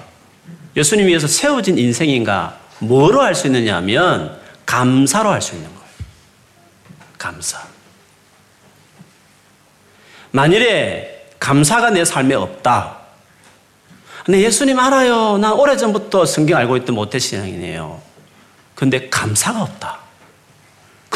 [0.77, 2.59] 예수님 위해서 세워진 인생인가?
[2.79, 5.87] 뭐로 할 수 있느냐 하면 감사로 할 수 있는 거예요.
[7.19, 7.59] 감사.
[10.31, 12.99] 만일에 감사가 내 삶에 없다.
[14.25, 15.39] 근데 예수님 알아요.
[15.39, 18.01] 난 오래전부터 성경 알고 있던 모태신앙이네요.
[18.75, 19.99] 근데 감사가 없다.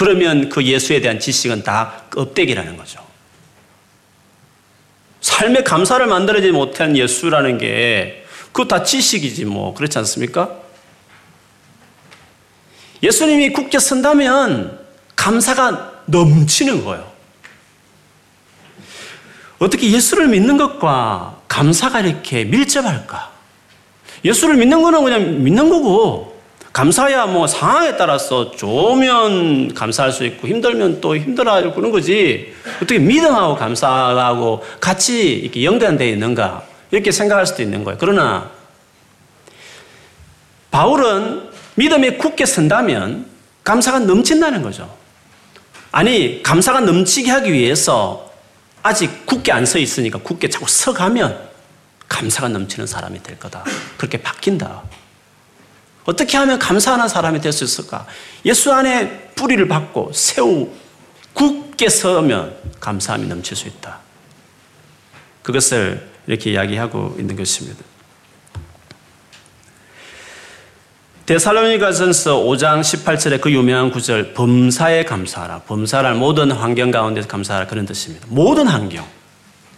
[0.00, 3.06] 그러면 그 예수에 대한 지식은 다 껍데기라는 거죠.
[5.20, 10.56] 삶에 감사를 만들어지 못한 예수라는 게 그거 다 지식이지 뭐 그렇지 않습니까?
[13.02, 14.80] 예수님이 굳게 선다면
[15.16, 17.12] 감사가 넘치는 거예요.
[19.58, 23.30] 어떻게 예수를 믿는 것과 감사가 이렇게 밀접할까?
[24.24, 26.39] 예수를 믿는 거는 그냥 믿는 거고,
[26.72, 32.52] 감사야 뭐 상황에 따라서 좋으면 감사할 수 있고 힘들면 또 힘들어하고 그런 거지.
[32.76, 36.64] 어떻게 믿음하고 감사하고 같이 이렇게 연관되어 있는가?
[36.92, 37.98] 이렇게 생각할 수도 있는 거예요.
[38.00, 38.50] 그러나
[40.70, 43.26] 바울은 믿음에 굳게 선다면
[43.64, 44.94] 감사가 넘친다는 거죠.
[45.92, 48.30] 아니, 감사가 넘치게 하기 위해서
[48.82, 51.36] 아직 굳게 안 서 있으니까 굳게 자꾸 서가면
[52.08, 53.64] 감사가 넘치는 사람이 될 거다.
[53.96, 54.82] 그렇게 바뀐다.
[56.10, 58.06] 어떻게 하면 감사하는 사람이 될 수 있을까?
[58.44, 60.68] 예수 안에 뿌리를 받고 세우
[61.32, 63.98] 굳게 서면 감사함이 넘칠 수 있다.
[65.42, 67.84] 그것을 이렇게 이야기하고 있는 것입니다.
[71.26, 75.60] 데살로니가전서 5장 18절에 그 유명한 구절 범사에 감사하라.
[75.60, 78.26] 범사란 모든 환경 가운데서 감사하라 그런 뜻입니다.
[78.28, 79.06] 모든 환경.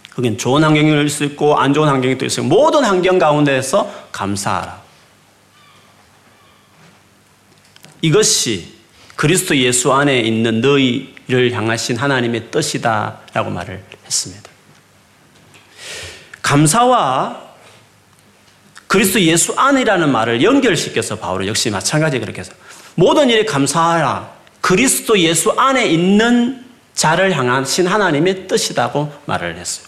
[0.09, 2.45] 그게 좋은 환경일 수 있고 안 좋은 환경이 또 있어요.
[2.47, 4.82] 모든 환경 가운데서 감사하라.
[8.03, 8.67] 이것이
[9.15, 14.43] 그리스도 예수 안에 있는 너희를 향하신 하나님의 뜻이다 라고 말을 했습니다.
[16.41, 17.41] 감사와
[18.87, 22.51] 그리스도 예수 안이라는 말을 연결시켜서 바울은 역시 마찬가지 그렇게 해서
[22.95, 24.31] 모든 일에 감사하라.
[24.59, 29.87] 그리스도 예수 안에 있는 자를 향하신 하나님의 뜻이라고 말을 했어요.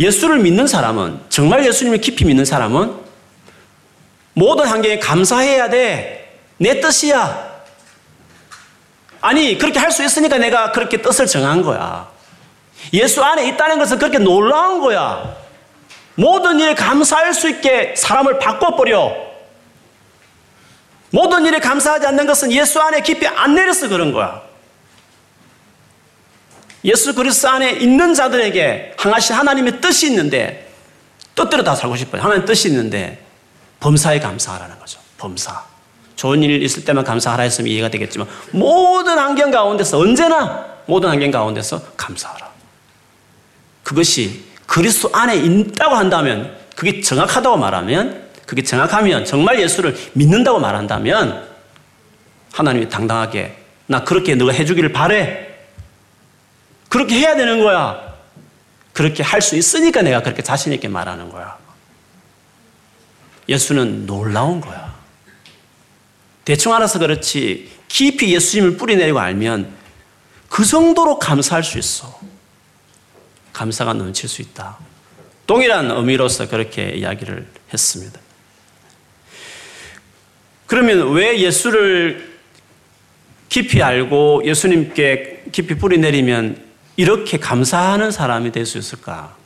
[0.00, 2.92] 예수를 믿는 사람은 정말 예수님을 깊이 믿는 사람은
[4.34, 6.40] 모든 환경에 감사해야 돼.
[6.58, 7.51] 내 뜻이야.
[9.22, 12.10] 아니 그렇게 할 수 있으니까 내가 그렇게 뜻을 정한 거야.
[12.92, 15.36] 예수 안에 있다는 것은 그렇게 놀라운 거야.
[16.16, 19.14] 모든 일에 감사할 수 있게 사람을 바꿔버려.
[21.10, 24.42] 모든 일에 감사하지 않는 것은 예수 안에 깊이 안 내려서 그런 거야.
[26.84, 30.68] 예수 그리스도 안에 있는 자들에게 항하신 하나님의 뜻이 있는데
[31.34, 32.20] 뜻대로 다 살고 싶어요.
[32.22, 33.24] 하나님 뜻이 있는데
[33.78, 34.98] 범사에 감사하라는 거죠.
[35.18, 35.71] 범사.
[36.22, 41.82] 좋은 일 있을 때만 감사하라 했으면 이해가 되겠지만 모든 환경 가운데서 언제나 모든 환경 가운데서
[41.96, 42.48] 감사하라.
[43.82, 51.44] 그것이 그리스도 안에 있다고 한다면 그게 정확하다고 말하면 그게 정확하면 정말 예수를 믿는다고 말한다면
[52.52, 53.56] 하나님이 당당하게
[53.88, 55.48] 나 그렇게 너가 해주기를 바래.
[56.88, 58.00] 그렇게 해야 되는 거야.
[58.92, 61.58] 그렇게 할 수 있으니까 내가 그렇게 자신있게 말하는 거야.
[63.48, 64.91] 예수는 놀라운 거야.
[66.44, 69.72] 대충 알아서 그렇지 깊이 예수님을 뿌리내리고 알면
[70.48, 72.20] 그 정도로 감사할 수 있어.
[73.52, 74.78] 감사가 넘칠 수 있다.
[75.46, 78.18] 동일한 의미로서 그렇게 이야기를 했습니다.
[80.66, 82.32] 그러면 왜 예수를
[83.48, 86.64] 깊이 알고 예수님께 깊이 뿌리 내리면
[86.96, 89.36] 이렇게 감사하는 사람이 될 수 있을까?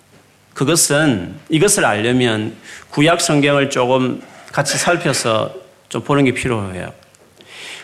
[0.55, 2.57] 그것은 이것을 알려면
[2.91, 5.55] 구약 성경을 조금 같이 살펴서
[5.89, 6.93] 좀 보는 게 필요해요.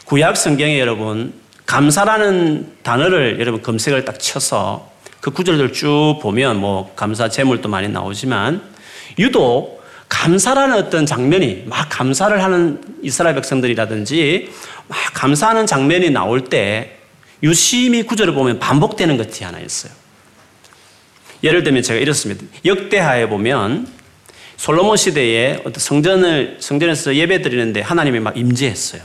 [0.04, 1.32] 구약 성경에 여러분
[1.66, 8.62] 감사라는 단어를 여러분 검색을 딱 쳐서 그 구절들 쭉 보면 뭐 감사 제물도 많이 나오지만
[9.18, 14.50] 유독 감사라는 어떤 장면이 막 감사를 하는 이스라엘 백성들이라든지
[14.88, 16.98] 막 감사하는 장면이 나올 때
[17.42, 19.92] 유심히 구절을 보면 반복되는 것이 하나 있어요.
[21.42, 22.44] 예를 들면 제가 이렇습니다.
[22.64, 23.88] 역대하에 보면
[24.62, 29.02] 솔로몬 시대에 어떤 성전을 성전에서 예배 드리는데 하나님이 막 임재했어요.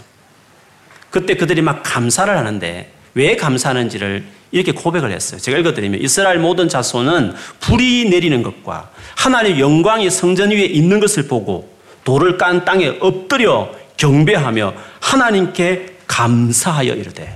[1.09, 5.39] 그때 그들이 막 감사를 하는데 왜 감사하는지를 이렇게 고백을 했어요.
[5.39, 11.75] 제가 읽어드리면 이스라엘 모든 자손은 불이 내리는 것과 하나님의 영광이 성전 위에 있는 것을 보고
[12.03, 17.35] 돌을 깐 땅에 엎드려 경배하며 하나님께 감사하여 이르되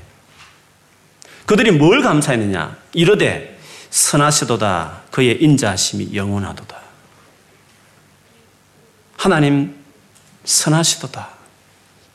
[1.48, 3.58] 그들이 뭘 감사했느냐 이르되
[3.90, 6.81] 선하시도다 그의 인자하심이 영원하도다
[9.22, 9.76] 하나님
[10.46, 11.30] 선하시도다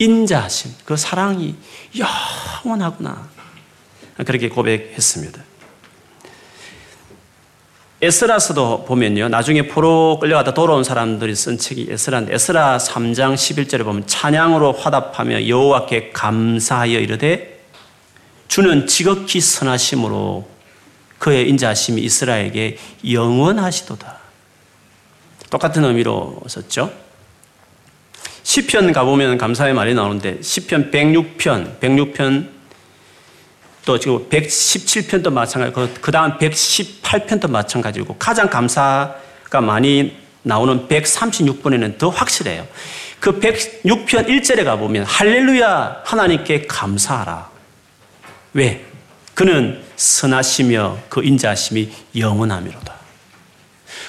[0.01, 1.55] 인자하심 그 사랑이
[2.65, 3.29] 영원하구나
[4.27, 5.41] 그렇게 고백했습니다.
[8.03, 9.29] 에스라서도 보면요.
[9.29, 16.11] 나중에 포로 끌려가다 돌아온 사람들이 쓴 책이 에스라인데 에스라 3장 11절에 보면 찬양으로 화답하며 여호와께
[16.11, 17.65] 감사하여 이르되
[18.49, 20.49] 주는 지극히 선하심으로
[21.21, 24.26] 그의 인자하심이 이스라엘에게 영원하시도다.
[25.51, 26.93] 똑같은 의미로 썼죠.
[28.43, 32.49] 시편 가보면 감사의 말이 나오는데 시편 106편, 106편
[33.85, 42.67] 또 지금 117편도 마찬가지고 그 다음 118편도 마찬가지고 가장 감사가 많이 나오는 136번에는 더 확실해요.
[43.21, 47.51] 그 106편 1절에 가보면 할렐루야 하나님께 감사하라.
[48.55, 48.85] 왜?
[49.35, 52.96] 그는 선하시며 그 인자하심이 영원함이로다.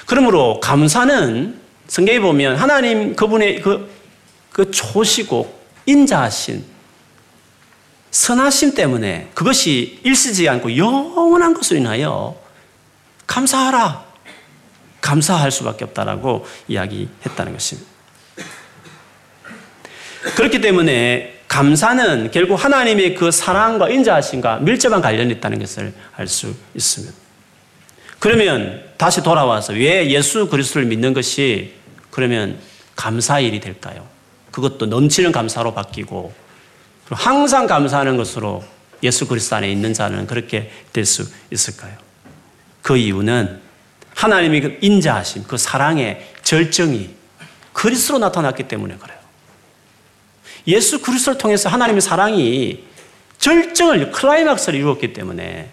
[0.08, 3.90] 그러므로 감사는 성경에 보면 하나님 그분의 그,
[4.50, 6.64] 그 초시고 인자하신
[8.10, 12.34] 선하심 때문에 그것이 일시지 않고 영원한 것으로 인하여
[13.26, 14.08] 감사하라.
[15.02, 17.90] 감사할 수밖에 없다라고 이야기했다는 것입니다.
[20.36, 27.27] 그렇기 때문에 감사는 결국 하나님의 그 사랑과 인자하심과 밀접한 관련이 있다는 것을 알 수 있습니다.
[28.18, 31.74] 그러면 다시 돌아와서 왜 예수 그리스도를 믿는 것이
[32.10, 32.58] 그러면
[32.96, 34.06] 감사일이 될까요?
[34.50, 36.32] 그것도 넘치는 감사로 바뀌고
[37.10, 38.64] 항상 감사하는 것으로
[39.02, 41.96] 예수 그리스도 안에 있는 자는 그렇게 될 수 있을까요?
[42.82, 43.60] 그 이유는
[44.14, 47.10] 하나님의 그 인자하심, 그 사랑의 절정이
[47.72, 49.18] 그리스도로 나타났기 때문에 그래요.
[50.66, 52.84] 예수 그리스도를 통해서 하나님의 사랑이
[53.38, 55.70] 절정을 클라이막스를 이루었기 때문에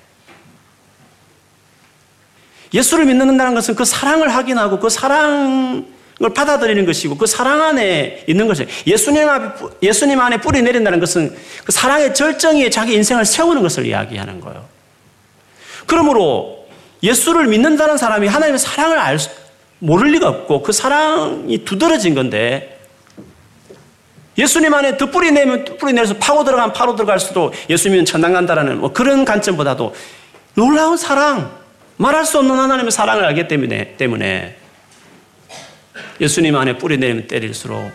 [2.76, 5.86] 예수를 믿는다는 것은 그 사랑을 확인하고 그 사랑을
[6.34, 11.72] 받아들이는 것이고 그 사랑 안에 있는 것이 예수님 앞에, 예수님 안에 뿌리 내린다는 것은 그
[11.72, 14.66] 사랑의 절정에 자기 인생을 세우는 것을 이야기하는 거예요.
[15.88, 16.68] 그러므로
[17.02, 19.30] 예수를 믿는다는 사람이 하나님의 사랑을 알 수,
[19.80, 22.80] 모를 리가 없고 그 사랑이 두드러진 건데
[24.38, 28.80] 예수님 안에 더 뿌리 내면 뿌리 내서 파고 들어가면 파로 들어갈 수도 예수님은 천당 간다라는
[28.80, 29.96] 뭐 그런 관점보다도
[30.56, 31.65] 놀라운 사랑,
[31.98, 34.58] 말할 수 없는 하나님의 사랑을 알기 때문에, 때문에
[36.20, 37.92] 예수님 안에 뿌리 내리면 때릴수록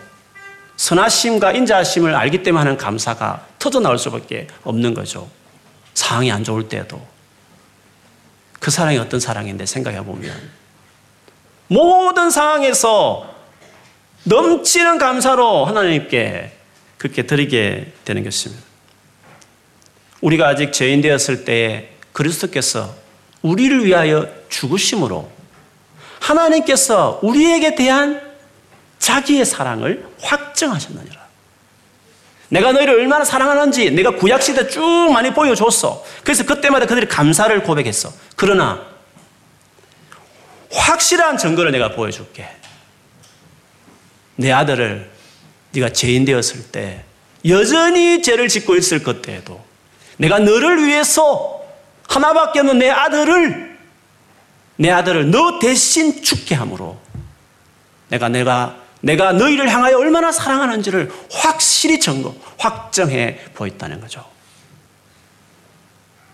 [0.76, 5.28] 선하심과 인자하심을 알기 때문에 하는 감사가 터져 나올 수밖에 없는 거죠.
[5.92, 7.06] 상황이 안 좋을 때도.
[8.58, 10.50] 그 사랑이 어떤 사랑인데 생각해 보면
[11.68, 13.34] 모든 상황에서
[14.24, 16.52] 넘치는 감사로 하나님께
[16.98, 18.62] 그렇게 드리게 되는 것입니다.
[20.20, 22.94] 우리가 아직 죄인 되었을 때에 그리스도께서
[23.42, 25.30] 우리를 위하여 죽으심으로
[26.20, 28.20] 하나님께서 우리에게 대한
[28.98, 31.20] 자기의 사랑을 확정하셨느니라.
[32.50, 36.04] 내가 너희를 얼마나 사랑하는지 내가 구약시대 쭉 많이 보여줬어.
[36.22, 38.12] 그래서 그때마다 그들이 감사를 고백했어.
[38.36, 38.84] 그러나
[40.70, 42.48] 확실한 증거를 내가 보여줄게.
[44.36, 45.10] 내 아들을
[45.72, 47.04] 네가 죄인 되었을 때
[47.46, 49.64] 여전히 죄를 짓고 있을 그때에도
[50.16, 51.59] 내가 너를 위해서
[52.10, 53.78] 하나밖에 없는 내 아들을
[54.76, 56.98] 내 아들을 너 대신 죽게 함으로
[58.08, 64.24] 내가 내가 내가 너희를 향하여 얼마나 사랑하는지를 확실히 증거, 확정해 보였다는 거죠.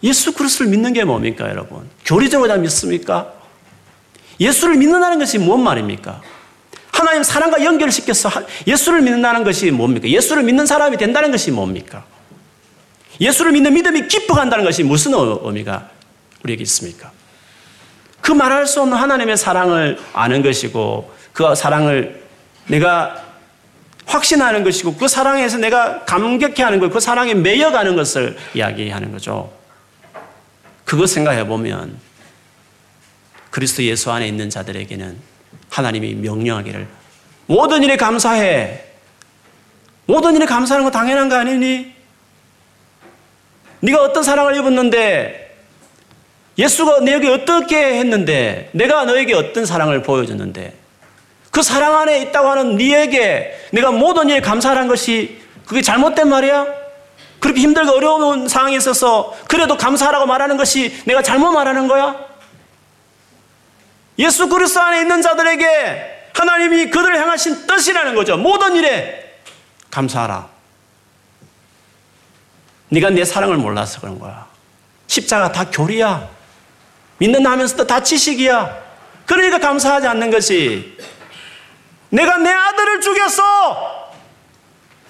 [0.03, 1.89] 예수 그리스도를 믿는 게 뭡니까, 여러분?
[2.05, 3.33] 교리적으로 다 믿습니까?
[4.41, 6.23] 예수를 믿는다는 것이 뭔 말입니까?
[6.91, 8.31] 하나님 사랑과 연결시켜서
[8.67, 10.09] 예수를 믿는다는 것이 뭡니까?
[10.09, 12.05] 예수를 믿는 사람이 된다는 것이 뭡니까?
[13.20, 15.90] 예수를 믿는 믿음이 깊어간다는 것이 무슨 의미가
[16.44, 17.12] 우리에게 있습니까?
[18.20, 22.22] 그 말할 수 없는 하나님의 사랑을 아는 것이고 그 사랑을
[22.66, 23.24] 내가
[24.07, 29.52] 확신하는 것이고 그 사랑에서 내가 감격해 하는 것, 그 사랑에 매여가는 것을 이야기하는 거죠.
[30.85, 31.98] 그것 생각해 보면
[33.50, 35.18] 그리스도 예수 안에 있는 자들에게는
[35.70, 36.87] 하나님이 명령하기를
[37.46, 38.85] 모든 일에 감사해.
[40.07, 41.96] 모든 일에 감사하는 거 당연한 거 아니니?
[43.87, 45.46] 네가 어떤 사랑을 입었는데
[46.59, 50.75] 예수가 너에게 어떻게 했는데 내가 너에게 어떤 사랑을 보여줬는데
[51.53, 56.66] 그 사랑 안에 있다고 하는 네에게 내가 모든 일에 감사하는 것이 그게 잘못된 말이야?
[57.38, 62.16] 그렇게 힘들고 어려운 상황에 있어서 그래도 감사하라고 말하는 것이 내가 잘못 말하는 거야?
[64.18, 68.37] 예수 그리스도 안에 있는 자들에게 하나님이 그들을 향하신 뜻이라는 거죠.
[68.37, 69.38] 모든 일에
[69.90, 70.56] 감사하라.
[72.88, 74.46] 네가 내 사랑을 몰라서 그런 거야.
[75.07, 76.29] 십자가 다 교리야.
[77.18, 78.85] 믿는다 하면서도 다 지식이야.
[79.25, 80.96] 그러니까 감사하지 않는 것이
[82.11, 83.96] 내가 내 아들을 죽였어.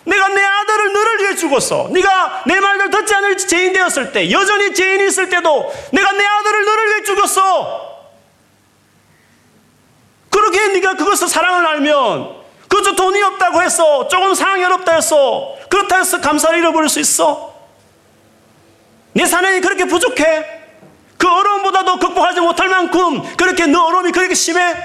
[0.04, 1.88] 내가 내 아들을 너를 위해 죽었어.
[1.90, 6.64] 네가 내 말들 듣지 않을 죄인 되었을 때, 여전히 죄인이 있을 때도 내가 내 아들을
[6.64, 7.96] 너를 위해 죽었어.
[10.30, 12.36] 그렇게 네가 그것을 사랑을 알면
[12.68, 17.45] 그저 돈이 없다고 해서 조금 상황이 어렵다 해서 그렇다 해서 감사를 잃어버릴 수 있어?
[19.16, 20.44] 내 사랑이 그렇게 부족해?
[21.16, 24.76] 그 어려움보다도 극복하지 못할 만큼 그렇게 너 어려움이 그렇게 심해?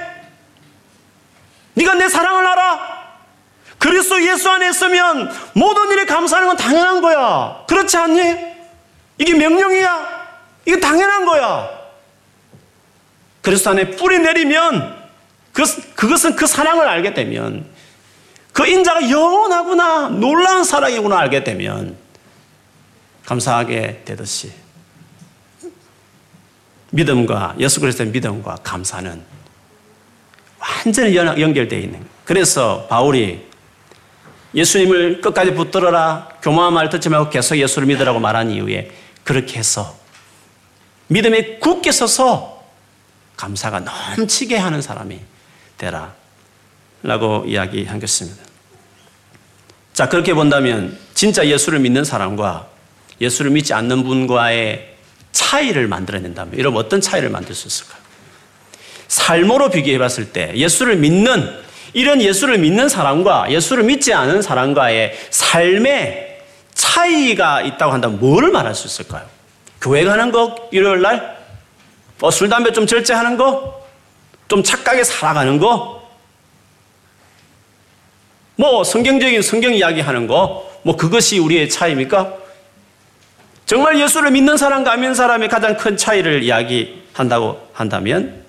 [1.74, 3.02] 네가 내 사랑을 알아?
[3.78, 7.66] 그리스도 예수 안에 있으면 모든 일에 감사하는 건 당연한 거야.
[7.68, 8.38] 그렇지 않니?
[9.18, 10.30] 이게 명령이야.
[10.66, 11.70] 이게 당연한 거야.
[13.42, 14.98] 그리스도 안에 뿌리 내리면
[15.52, 15.64] 그,
[15.94, 17.66] 그것은 그 사랑을 알게 되면
[18.54, 21.98] 그 인자가 영원하구나, 놀라운 사랑이구나 알게 되면
[23.32, 24.52] 감사하게 되듯이
[26.90, 29.24] 믿음과 예수 그리스도의 믿음과 감사는
[30.60, 32.12] 완전히 연결되어 있는 거예요.
[32.26, 33.48] 그래서 바울이
[34.54, 38.92] 예수님을 끝까지 붙들어라 교만한 말 듣지 말고 계속 예수를 믿으라고 말한 이후에
[39.24, 39.98] 그렇게 해서
[41.08, 42.66] 믿음에 굳게 서서
[43.38, 45.22] 감사가 넘치게 하는 사람이
[45.78, 46.14] 되라
[47.02, 48.44] 라고 이야기한 것입니다.
[49.94, 52.71] 자 그렇게 본다면 진짜 예수를 믿는 사람과
[53.22, 54.96] 예수를 믿지 않는 분과의
[55.32, 58.02] 차이를 만들어낸다면 여러분 어떤 차이를 만들 수 있을까요?
[59.08, 61.62] 삶으로 비교해 봤을 때 예수를 믿는
[61.94, 66.42] 이런 예수를 믿는 사람과 예수를 믿지 않은 사람과의 삶의
[66.74, 69.26] 차이가 있다고 한다면 뭐를 말할 수 있을까요?
[69.80, 71.38] 교회 가는 거 일요일 날?
[72.20, 73.86] 뭐 술, 담배 좀 절제하는 거?
[74.48, 76.10] 좀 착하게 살아가는 거?
[78.56, 80.70] 뭐 성경적인 성경 이야기 하는 거?
[80.84, 82.41] 뭐 그것이 우리의 차이입니까?
[83.72, 88.44] 정말 예수를 믿는 사람과 안 믿는 사람의 가장 큰 차이를 이야기한다고 한다면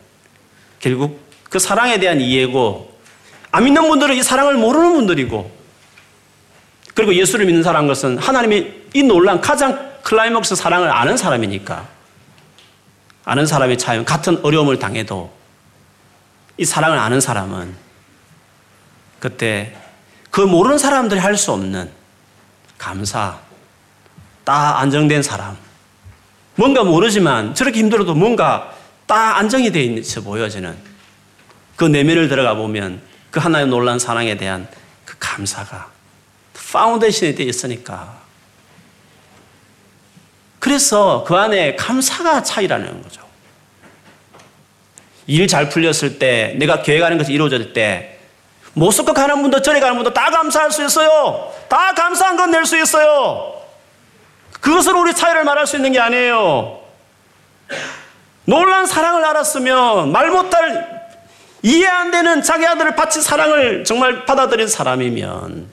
[0.81, 2.93] 결국 그 사랑에 대한 이해고
[3.53, 5.49] 안 믿는 분들은 이 사랑을 모르는 분들이고
[6.95, 11.87] 그리고 예수를 믿는 사람 것은 하나님이 이 놀란 가장 클라이먹스 사랑을 아는 사람이니까
[13.25, 15.33] 아는 사람의 차이는 같은 어려움을 당해도
[16.57, 17.77] 이 사랑을 아는 사람은
[19.21, 19.77] 그때
[20.33, 21.93] 그 모르는 사람들이 할 수 없는
[22.77, 23.39] 감사,
[24.45, 25.57] 딱 안정된 사람.
[26.57, 28.73] 뭔가 모르지만 저렇게 힘들어도 뭔가
[29.07, 30.77] 딱 안정이 있는 듯 보여지는
[31.77, 34.69] 그 내면을 들어가 보면 그 하나의 놀란 사랑에 대한
[35.05, 35.91] 그 감사가
[36.73, 38.21] foundation이 되어 있으니까.
[40.59, 43.23] 그래서 그 안에 감사가 차이라는 거죠.
[45.27, 48.19] 일 잘 풀렸을 때, 내가 계획하는 것이 이루어질 때,
[48.75, 51.53] 모습껏 가는 분도 저리 가는 분도 다 감사할 수 있어요.
[51.69, 53.52] 다 감사한 건 낼 수 있어요.
[54.63, 56.81] 그것으로 우리 차이를 말할 수 있는 게 아니에요.
[58.45, 61.03] 놀란 사랑을 알았으면 말 못할
[61.63, 65.69] 이해 안 되는 자기 아들을 바친 사랑을 정말 받아들인 사람이면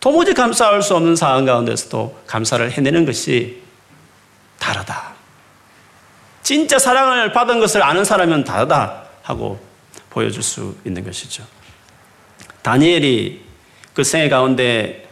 [0.00, 3.62] 도무지 감사할 수 없는 상황 가운데서도 감사를 해내는 것이
[4.58, 5.12] 다르다.
[6.42, 9.58] 진짜 사랑을 받은 것을 아는 사람은 다르다 하고
[10.08, 11.44] 보여줄 수 있는 것이죠.
[12.62, 13.44] 다니엘이
[13.92, 15.03] 그 생애 가운데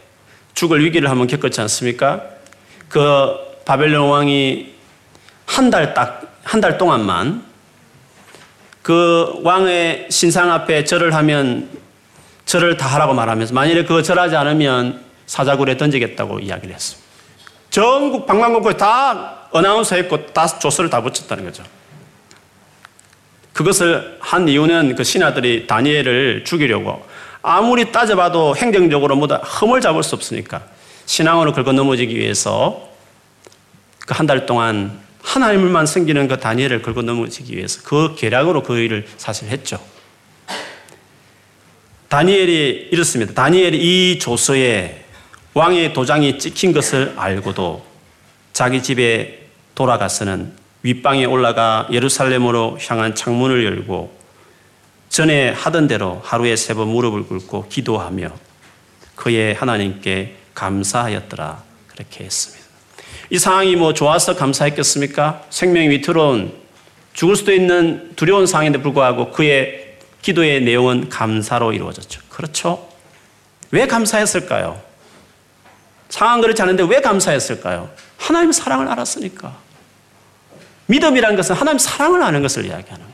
[0.53, 2.21] 죽을 위기를 한번 겪었지 않습니까?
[2.89, 3.35] 그
[3.65, 4.73] 바벨론 왕이
[5.45, 7.43] 한 달 딱, 한 달 동안만
[8.81, 11.69] 그 왕의 신상 앞에 절을 하면
[12.45, 17.03] 절을 다 하라고 말하면서 만일에 그거 절하지 않으면 사자굴에 던지겠다고 이야기를 했습니다.
[17.69, 21.63] 전국 방방곡곡 다 어나운서 했고 다 조서를 다 붙였다는 거죠.
[23.53, 27.05] 그것을 한 이유는 그 신하들이 다니엘을 죽이려고
[27.43, 30.63] 아무리 따져봐도 행정적으로 뭐다 흠을 잡을 수 없으니까
[31.05, 32.89] 신앙으로 긁어 넘어지기 위해서
[34.07, 39.05] 그 한 달 동안 하나님을만 섬기는 그 다니엘을 긁어 넘어지기 위해서 그 계략으로 그 일을
[39.17, 39.79] 사실 했죠.
[42.09, 43.33] 다니엘이 이렇습니다.
[43.33, 43.77] 다니엘이
[44.13, 45.03] 이 조서에
[45.53, 47.83] 왕의 도장이 찍힌 것을 알고도
[48.53, 54.22] 자기 집에 돌아가서는 윗방에 올라가 예루살렘으로 향한 창문을 열고
[55.13, 58.31] 전에 하던 대로 하루에 세 번 무릎을 꿇고 기도하며
[59.13, 61.61] 그의 하나님께 감사하였더라.
[61.87, 62.63] 그렇게 했습니다.
[63.29, 65.43] 이 상황이 뭐 좋아서 감사했겠습니까?
[65.51, 66.51] 생명이 위태로운
[67.13, 72.21] 죽을 수도 있는 두려운 상황인데 불구하고 그의 기도의 내용은 감사로 이루어졌죠.
[72.29, 72.89] 그렇죠?
[73.69, 74.81] 왜 감사했을까요?
[76.09, 77.91] 상황 그렇지 않은데 왜 감사했을까요?
[78.17, 79.55] 하나님의 사랑을 알았으니까.
[80.87, 83.12] 믿음이라는 것은 하나님의 사랑을 아는 것을 이야기하는 거예요.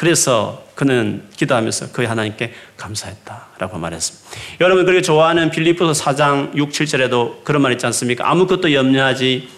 [0.00, 4.40] 그래서 그는 기도하면서 그 하나님께 감사했다라고 말했습니다.
[4.62, 8.30] 여러분 그렇게 좋아하는 빌리포서 4장 6, 7절에도 그런 말 있지 않습니까?
[8.30, 9.50] 아무것도 염려하지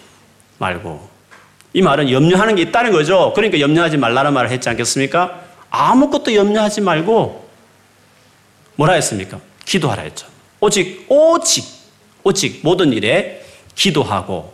[0.57, 1.09] 말고
[1.71, 3.31] 이 말은 염려하는 게 있다는 거죠.
[3.33, 5.39] 그러니까 염려하지 말라는 말을 했지 않겠습니까?
[5.69, 7.49] 아무것도 염려하지 말고
[8.75, 9.39] 뭐라 했습니까?
[9.63, 10.27] 기도하라 했죠.
[10.59, 11.63] 오직 오직
[12.25, 14.53] 오직 모든 일에 기도하고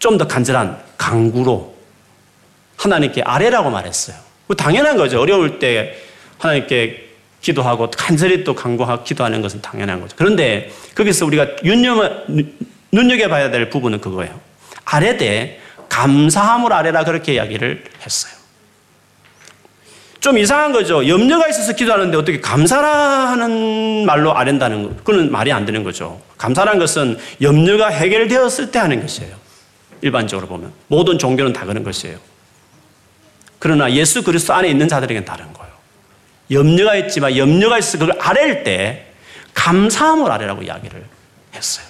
[0.00, 1.72] 좀 더 간절한 강구로
[2.78, 4.25] 하나님께 아래라고 말했어요.
[4.46, 5.20] 뭐 당연한 거죠.
[5.20, 5.96] 어려울 때
[6.38, 7.04] 하나님께
[7.40, 10.16] 기도하고 간절히 또 간구하고 기도하는 것은 당연한 거죠.
[10.16, 11.46] 그런데 거기서 우리가
[12.92, 14.40] 눈여겨봐야 될 부분은 그거예요.
[14.84, 18.32] 아래되 감사함을 아래라 그렇게 이야기를 했어요.
[20.20, 21.06] 좀 이상한 거죠.
[21.06, 24.88] 염려가 있어서 기도하는데 어떻게 감사라는 말로 아랜다는 거.
[24.96, 26.20] 그건 말이 안 되는 거죠.
[26.36, 29.36] 감사라는 것은 염려가 해결되었을 때 하는 것이에요.
[30.00, 30.72] 일반적으로 보면.
[30.88, 32.18] 모든 종교는 다 그런 것이에요.
[33.58, 35.72] 그러나 예수 그리스도 안에 있는 자들에게는 다른 거예요.
[36.50, 39.06] 염려가 있지만 염려가 있어 그걸 아랠 때
[39.54, 41.04] 감사함을 아뢰라고 이야기를
[41.54, 41.86] 했어요.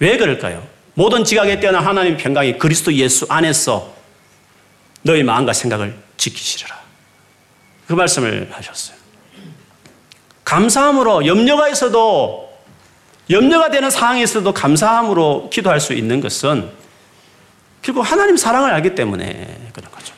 [0.00, 0.66] 왜 그럴까요?
[0.94, 3.94] 모든 지각에 뛰어난 하나님 평강이 그리스도 예수 안에서
[5.02, 6.78] 너희 마음과 생각을 지키시리라.
[7.86, 8.96] 그 말씀을 하셨어요.
[10.44, 12.48] 감사함으로 염려가 있어도
[13.30, 16.70] 염려가 되는 상황에 있어도 감사함으로 기도할 수 있는 것은
[17.82, 20.14] 결국 하나님 사랑을 알기 때문에 그런 거죠.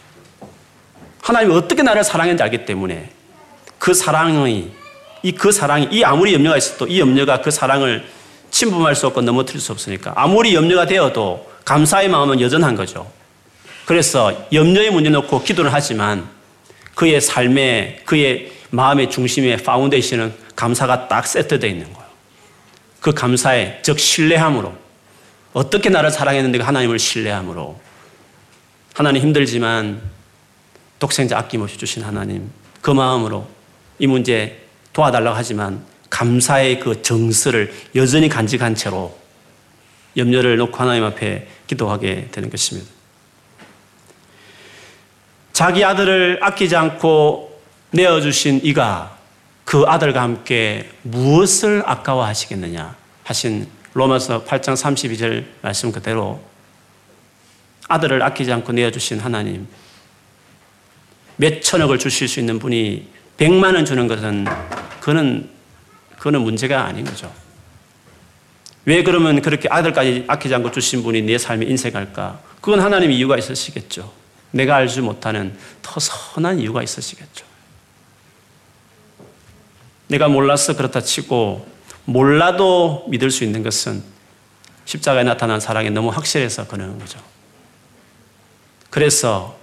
[1.23, 3.11] 하나님이 어떻게 나를 사랑했는지 알기 때문에
[3.79, 4.73] 그 사랑이
[5.23, 8.05] 이그 사랑이 이 아무리 염려가 있어도 이 염려가 그 사랑을
[8.51, 13.11] 침범할 수 없고 넘어뜨릴 수 없으니까 아무리 염려가 되어도 감사의 마음은 여전한 거죠.
[13.85, 16.29] 그래서 염려의 문제 놓고 기도를 하지만
[16.95, 22.09] 그의 삶의 그의 마음의 중심의 파운데이션은 감사가 딱 세트되어 있는 거예요.
[23.01, 24.73] 그 감사에 즉 신뢰함으로
[25.53, 27.80] 어떻게 나를 사랑했는데 하나님을 신뢰함으로
[28.94, 30.01] 하나님 힘들지만
[30.98, 33.48] 독생자 아낌없이 주신 하나님 그 마음으로
[33.98, 39.16] 이 문제 도와달라고 하지만 감사의 그 정서를 여전히 간직한 채로
[40.16, 42.90] 염려를 놓고 하나님 앞에 기도하게 되는 것입니다.
[45.53, 47.61] 자기 아들을 아끼지 않고
[47.92, 49.18] 내어주신 이가
[49.64, 56.41] 그 아들과 함께 무엇을 아까워하시겠느냐 하신 로마서 8장 32절 말씀 그대로
[57.88, 59.66] 아들을 아끼지 않고 내어주신 하나님
[61.36, 64.47] 몇 천억을 주실 수 있는 분이 백만 원 주는 것은
[65.01, 65.49] 그는
[66.16, 67.32] 그거는 문제가 아닌 거죠.
[68.84, 72.41] 왜 그러면 그렇게 아들까지 아끼지 않고 주신 분이 내 삶에 인색할까?
[72.61, 74.12] 그건 하나님 이유가 있으시겠죠.
[74.51, 77.47] 내가 알지 못하는 더 선한 이유가 있으시겠죠.
[80.09, 81.66] 내가 몰라서 그렇다 치고
[82.11, 84.03] 몰라도 믿을 수 있는 것은
[84.85, 87.21] 십자가에 나타난 사랑이 너무 확실해서 그러는 거죠.
[88.91, 89.57] 그래서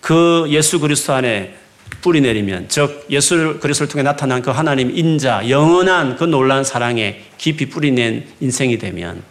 [0.00, 1.56] 그 예수 그리스도 안에
[2.00, 7.68] 뿌리 내리면 즉 예수 그리스도를 통해 나타난 그 하나님 인자 영원한 그 놀라운 사랑에 깊이
[7.68, 9.22] 뿌리낸 인생이 되면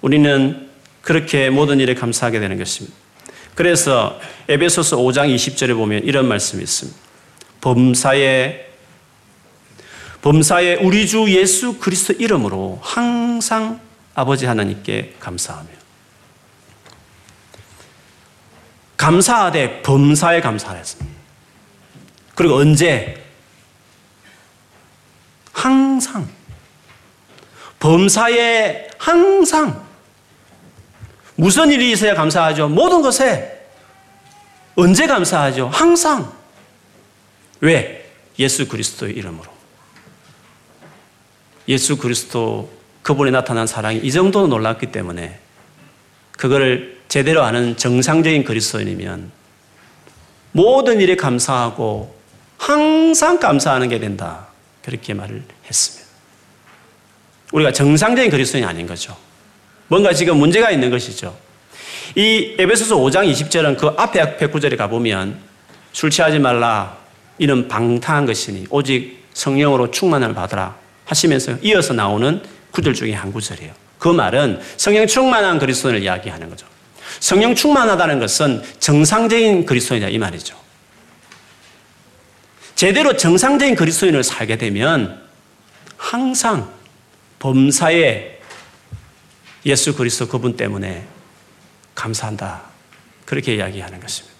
[0.00, 0.68] 우리는
[1.00, 2.96] 그렇게 모든 일에 감사하게 되는 것입니다.
[3.54, 4.18] 그래서
[4.48, 6.98] 에베소서 5장 20절에 보면 이런 말씀이 있습니다.
[7.60, 8.71] 범사에
[10.22, 13.80] 범사에 우리 주 예수 그리스도 이름으로 항상
[14.14, 15.68] 아버지 하나님께 감사하며
[18.96, 21.20] 감사하되 범사에 감사하였습니다.
[22.36, 23.20] 그리고 언제?
[25.52, 26.28] 항상.
[27.80, 29.84] 범사에 항상.
[31.34, 32.68] 무슨 일이 있어야 감사하죠?
[32.68, 33.68] 모든 것에.
[34.76, 35.68] 언제 감사하죠?
[35.68, 36.32] 항상.
[37.60, 38.08] 왜?
[38.38, 39.51] 예수 그리스도의 이름으로.
[41.72, 42.70] 예수 그리스도
[43.02, 45.38] 그분에 나타난 사랑이 이 정도로 놀랐기 때문에
[46.32, 49.30] 그거를 제대로 아는 정상적인 그리스도인이면
[50.52, 52.14] 모든 일에 감사하고
[52.58, 54.48] 항상 감사하는 게 된다.
[54.84, 56.10] 그렇게 말을 했습니다.
[57.52, 59.16] 우리가 정상적인 그리스도인이 아닌 거죠.
[59.88, 61.34] 뭔가 지금 문제가 있는 것이죠.
[62.14, 65.38] 이 에베소서 5장 20절은 그 앞에 앞에 구절에 가보면
[65.92, 66.98] 술 취하지 말라
[67.38, 70.81] 이는 방탕한 것이니 오직 성령으로 충만을 받으라
[71.12, 73.72] 하시면서 이어서 나오는 구절 중에 한 구절이에요.
[73.98, 76.66] 그 말은 성령 충만한 그리스도인을 이야기하는 거죠.
[77.20, 80.56] 성령 충만하다는 것은 정상적인 그리스도인이다 이 말이죠.
[82.74, 85.22] 제대로 정상적인 그리스도인을 살게 되면
[85.96, 86.72] 항상
[87.38, 88.40] 범사에
[89.66, 91.06] 예수 그리스도 그분 때문에
[91.94, 92.62] 감사한다.
[93.24, 94.31] 그렇게 이야기하는 것입니다.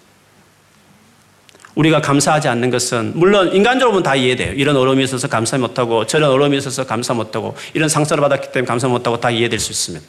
[1.75, 4.53] 우리가 감사하지 않는 것은 물론 인간적으로 보면 다 이해돼요.
[4.53, 8.87] 이런 어려움이 있어서 감사 못하고 저런 어려움이 있어서 감사 못하고 이런 상처를 받았기 때문에 감사
[8.87, 10.05] 못하고 다 이해될 수 있습니다.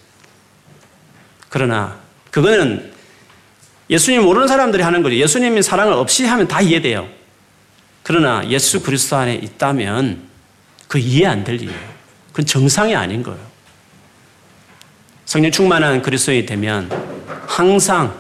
[1.49, 1.99] 그러나
[2.31, 2.93] 그거는
[3.89, 5.17] 예수님 모르는 사람들이 하는 거죠.
[5.17, 7.09] 예수님이 사랑을 없이 하면 다 이해돼요.
[8.03, 10.23] 그러나 예수 그리스도 안에 있다면
[10.89, 11.95] 그 이해 안 될 일이에요.
[12.33, 13.41] 그건 정상이 아닌 거예요.
[15.25, 16.91] 성령 충만한 그리스도인이 되면
[17.47, 18.19] 항상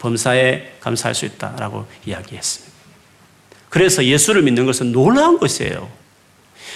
[0.00, 2.71] 범사에 감사할 수 있다라고 이야기했습니다.
[3.72, 5.88] 그래서 예수를 믿는 것은 놀라운 것이에요.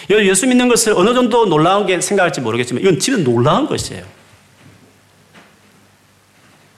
[0.08, 4.02] 예수 믿는 것을 어느 정도 놀라운 게 생각할지 모르겠지만 이건 진짜 놀라운 것이에요.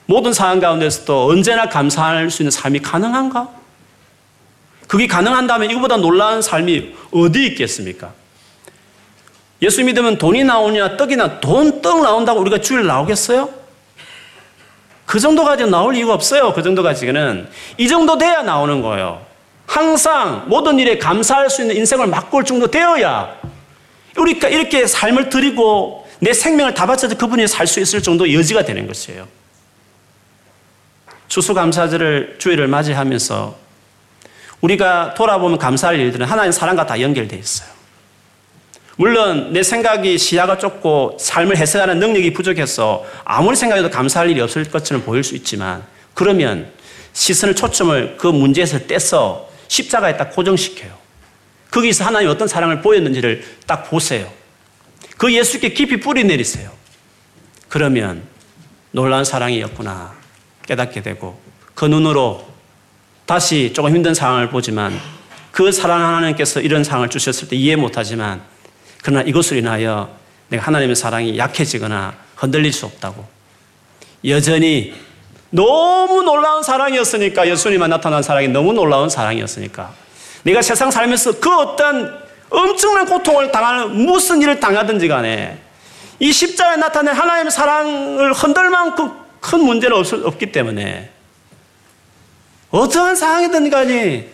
[0.07, 3.47] 모든 상황 가운데서도 언제나 감사할 수 있는 삶이 가능한가?
[4.89, 8.11] 그게 가능한다면 이거보다 놀라운 삶이 어디 있겠습니까?
[9.61, 13.49] 예수 믿으면 돈이 나오냐, 떡이나 돈, 떡 나온다고 우리가 주일 나오겠어요?
[15.05, 16.51] 그 정도까지 나올 이유가 없어요.
[16.51, 17.47] 그 정도까지는.
[17.77, 19.28] 이 정도 돼야 나오는 거예요.
[19.69, 23.35] 항상 모든 일에 감사할 수 있는 인생을 바꿀 정도 되어야
[24.17, 28.87] 우리가 이렇게 삶을 드리고 내 생명을 다 바쳐서 그분이 살 수 있을 정도 여지가 되는
[28.87, 29.27] 것이에요.
[31.27, 33.55] 추수감사절을 주일을 맞이하면서
[34.61, 37.69] 우리가 돌아보면 감사할 일들은 하나님 사랑과 다 연결되어 있어요.
[38.97, 45.03] 물론 내 생각이 시야가 좁고 삶을 해석하는 능력이 부족해서 아무리 생각해도 감사할 일이 없을 것처럼
[45.03, 45.83] 보일 수 있지만
[46.15, 46.71] 그러면
[47.13, 50.93] 시선을 초점을 그 문제에서 떼서 십자가에 딱 고정시켜요.
[51.71, 54.29] 거기서 하나님 어떤 사랑을 보였는지를 딱 보세요.
[55.17, 56.71] 그 예수께 깊이 뿌리 내리세요.
[57.69, 58.23] 그러면
[58.91, 60.13] 놀라운 사랑이었구나
[60.67, 61.39] 깨닫게 되고
[61.75, 62.47] 그 눈으로
[63.25, 64.99] 다시 조금 힘든 상황을 보지만
[65.51, 68.41] 그 사랑 하나님께서 이런 상황을 주셨을 때 이해 못하지만
[69.03, 70.17] 그러나 이것으로 인하여
[70.49, 73.27] 내가 하나님의 사랑이 약해지거나 흔들릴 수 없다고
[74.25, 74.95] 여전히
[75.49, 79.93] 너무 놀라운 사랑이었으니까 예수님만 나타난 사랑이 너무 놀라운 사랑이었으니까
[80.43, 82.19] 내가 세상 살면서 그 어떤
[82.49, 85.59] 엄청난 고통을 당하는 무슨 일을 당하든지 간에
[86.19, 91.11] 이 십자가에 나타낸 하나님의 사랑을 흔들 만큼 큰 문제는 없, 기 때문에
[92.71, 94.29] 어떠한 상황이든 간에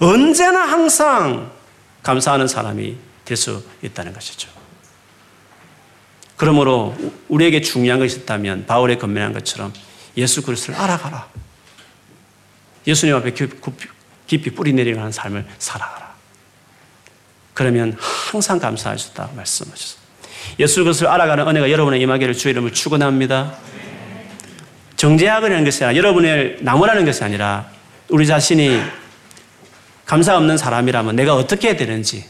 [0.00, 1.50] 언제나 항상
[2.02, 4.48] 감사하는 사람이 될 수 있다는 것이죠.
[6.36, 6.94] 그러므로
[7.28, 9.72] 우리에게 중요한 것이 있다면 바울의 건면한 것처럼
[10.18, 11.26] 예수 그리스도를 알아가라.
[12.86, 13.32] 예수님 앞에
[14.26, 16.08] 깊이 뿌리 내리는 삶을 살아가라.
[17.54, 20.08] 그러면 항상 감사할 수 있다 말씀하셨습니다.
[20.58, 23.54] 예수 그리스도를 알아가는 은혜가 여러분의 임하기를 주의 이름을 축원합니다.
[24.96, 27.66] 정죄하거나 것이 아니라 여러분을 나무라는 것이 아니라
[28.08, 28.82] 우리 자신이
[30.04, 32.24] 감사 없는 사람이라면 내가 어떻게 해야 되는지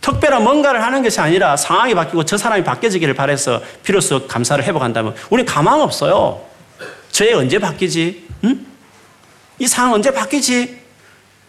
[0.00, 5.44] 특별한 뭔가를 하는 것이 아니라 상황이 바뀌고 저 사람이 바뀌어지기를 바래서 비로소 감사를 회복한다면 우리
[5.44, 6.55] 가망 없어요.
[7.10, 8.26] 저애 언제 바뀌지?
[8.44, 8.66] 응?
[9.58, 10.78] 이 상황 언제 바뀌지?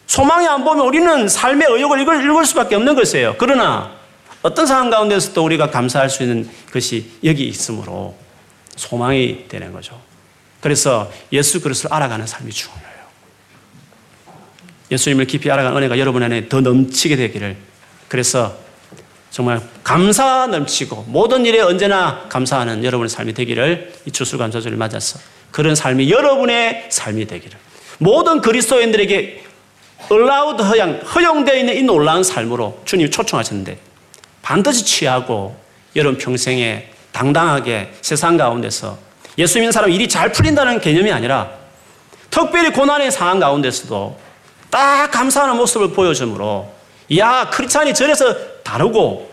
[0.07, 3.35] 소망이 안 보면 우리는 삶의 의욕을 읽을, 읽을 수밖에 없는 것이에요.
[3.37, 3.97] 그러나
[4.41, 8.15] 어떤 상황 가운데서도 우리가 감사할 수 있는 것이 여기 있으므로
[8.75, 9.99] 소망이 되는 거죠.
[10.61, 12.87] 그래서 예수 그리스도를 알아가는 삶이 중요해요.
[14.89, 17.57] 예수님을 깊이 알아가는 은혜가 여러분 안에 더 넘치게 되기를
[18.07, 18.55] 그래서
[19.29, 25.19] 정말 감사 넘치고 모든 일에 언제나 감사하는 여러분의 삶이 되기를 이 추수감사절을 맞아서
[25.57, 27.57] 그런 삶이 여러분의 삶이 되기를.
[27.97, 29.43] 모든 그리스도인들에게
[30.11, 33.79] allowed 허용, 허용되어 있는 이 놀라운 삶으로 주님이 초청하셨는데
[34.43, 35.59] 반드시 취하고
[35.95, 38.99] 여러분 평생에 당당하게 세상 가운데서
[39.39, 41.49] 예수 믿는 사람 일이 잘 풀린다는 개념이 아니라
[42.29, 44.15] 특별히 고난의 상황 가운데서도
[44.69, 46.71] 딱 감사하는 모습을 보여주므로
[47.17, 49.31] 야 크리스찬이 저래서 다르고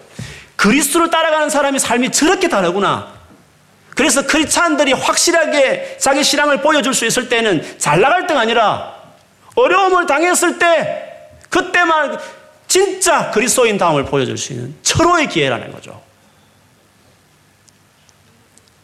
[0.57, 3.14] 그리스도를 따라가는 사람이 삶이 저렇게 다르구나
[3.95, 8.95] 그래서 크리스찬들이 확실하게 자기 신앙을 보여줄 수 있을 때는 잘 나갈 때가 아니라
[9.55, 12.19] 어려움을 당했을 때 그때만
[12.67, 16.03] 진짜 그리스도인 다움을 보여줄 수 있는 철호의 기회라는 거죠.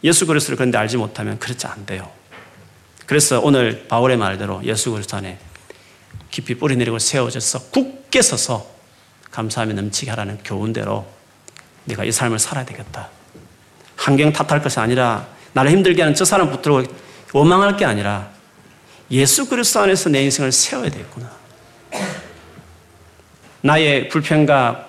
[0.03, 2.09] 예수 그리스도를 그런데 알지 못하면 그렇지 안 돼요.
[3.05, 5.37] 그래서 오늘 바울의 말대로 예수 그리스도 안에
[6.29, 8.65] 깊이 뿌리 내리고 세워져서 굳게 서서
[9.31, 11.05] 감사함이 넘치게 하라는 교훈대로
[11.85, 13.09] 네가 이 삶을 살아야 되겠다.
[14.01, 16.83] 환경 탓할 것이 아니라 나를 힘들게 하는 저 사람 붙들고
[17.33, 18.29] 원망할 게 아니라
[19.11, 21.29] 예수 그리스도 안에서 내 인생을 세워야 되겠구나.
[23.61, 24.87] 나의 불평과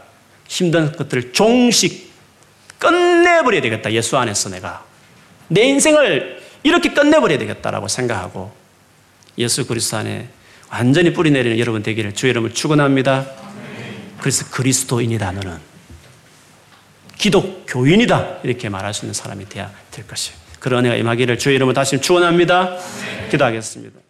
[0.48, 2.10] 힘든 것들을 종식
[2.78, 3.92] 끝내버려야 되겠다.
[3.92, 4.82] 예수 안에서 내가.
[5.48, 8.50] 내 인생을 이렇게 끝내버려야 되겠다라고 생각하고
[9.36, 10.28] 예수 그리스도 안에
[10.70, 13.26] 완전히 뿌리 내리는 여러분 되기를 주의 이름을 축원합니다.
[14.20, 15.71] 그래서 그리스도인이다 너는.
[17.22, 20.36] 기독교인이다 이렇게 말할 수 있는 사람이 되어야 될 것이에요.
[20.58, 22.76] 그런 은혜가 임하기를 주의 이름으로 다시 축원합니다.
[23.30, 24.01] 기도하겠습니다.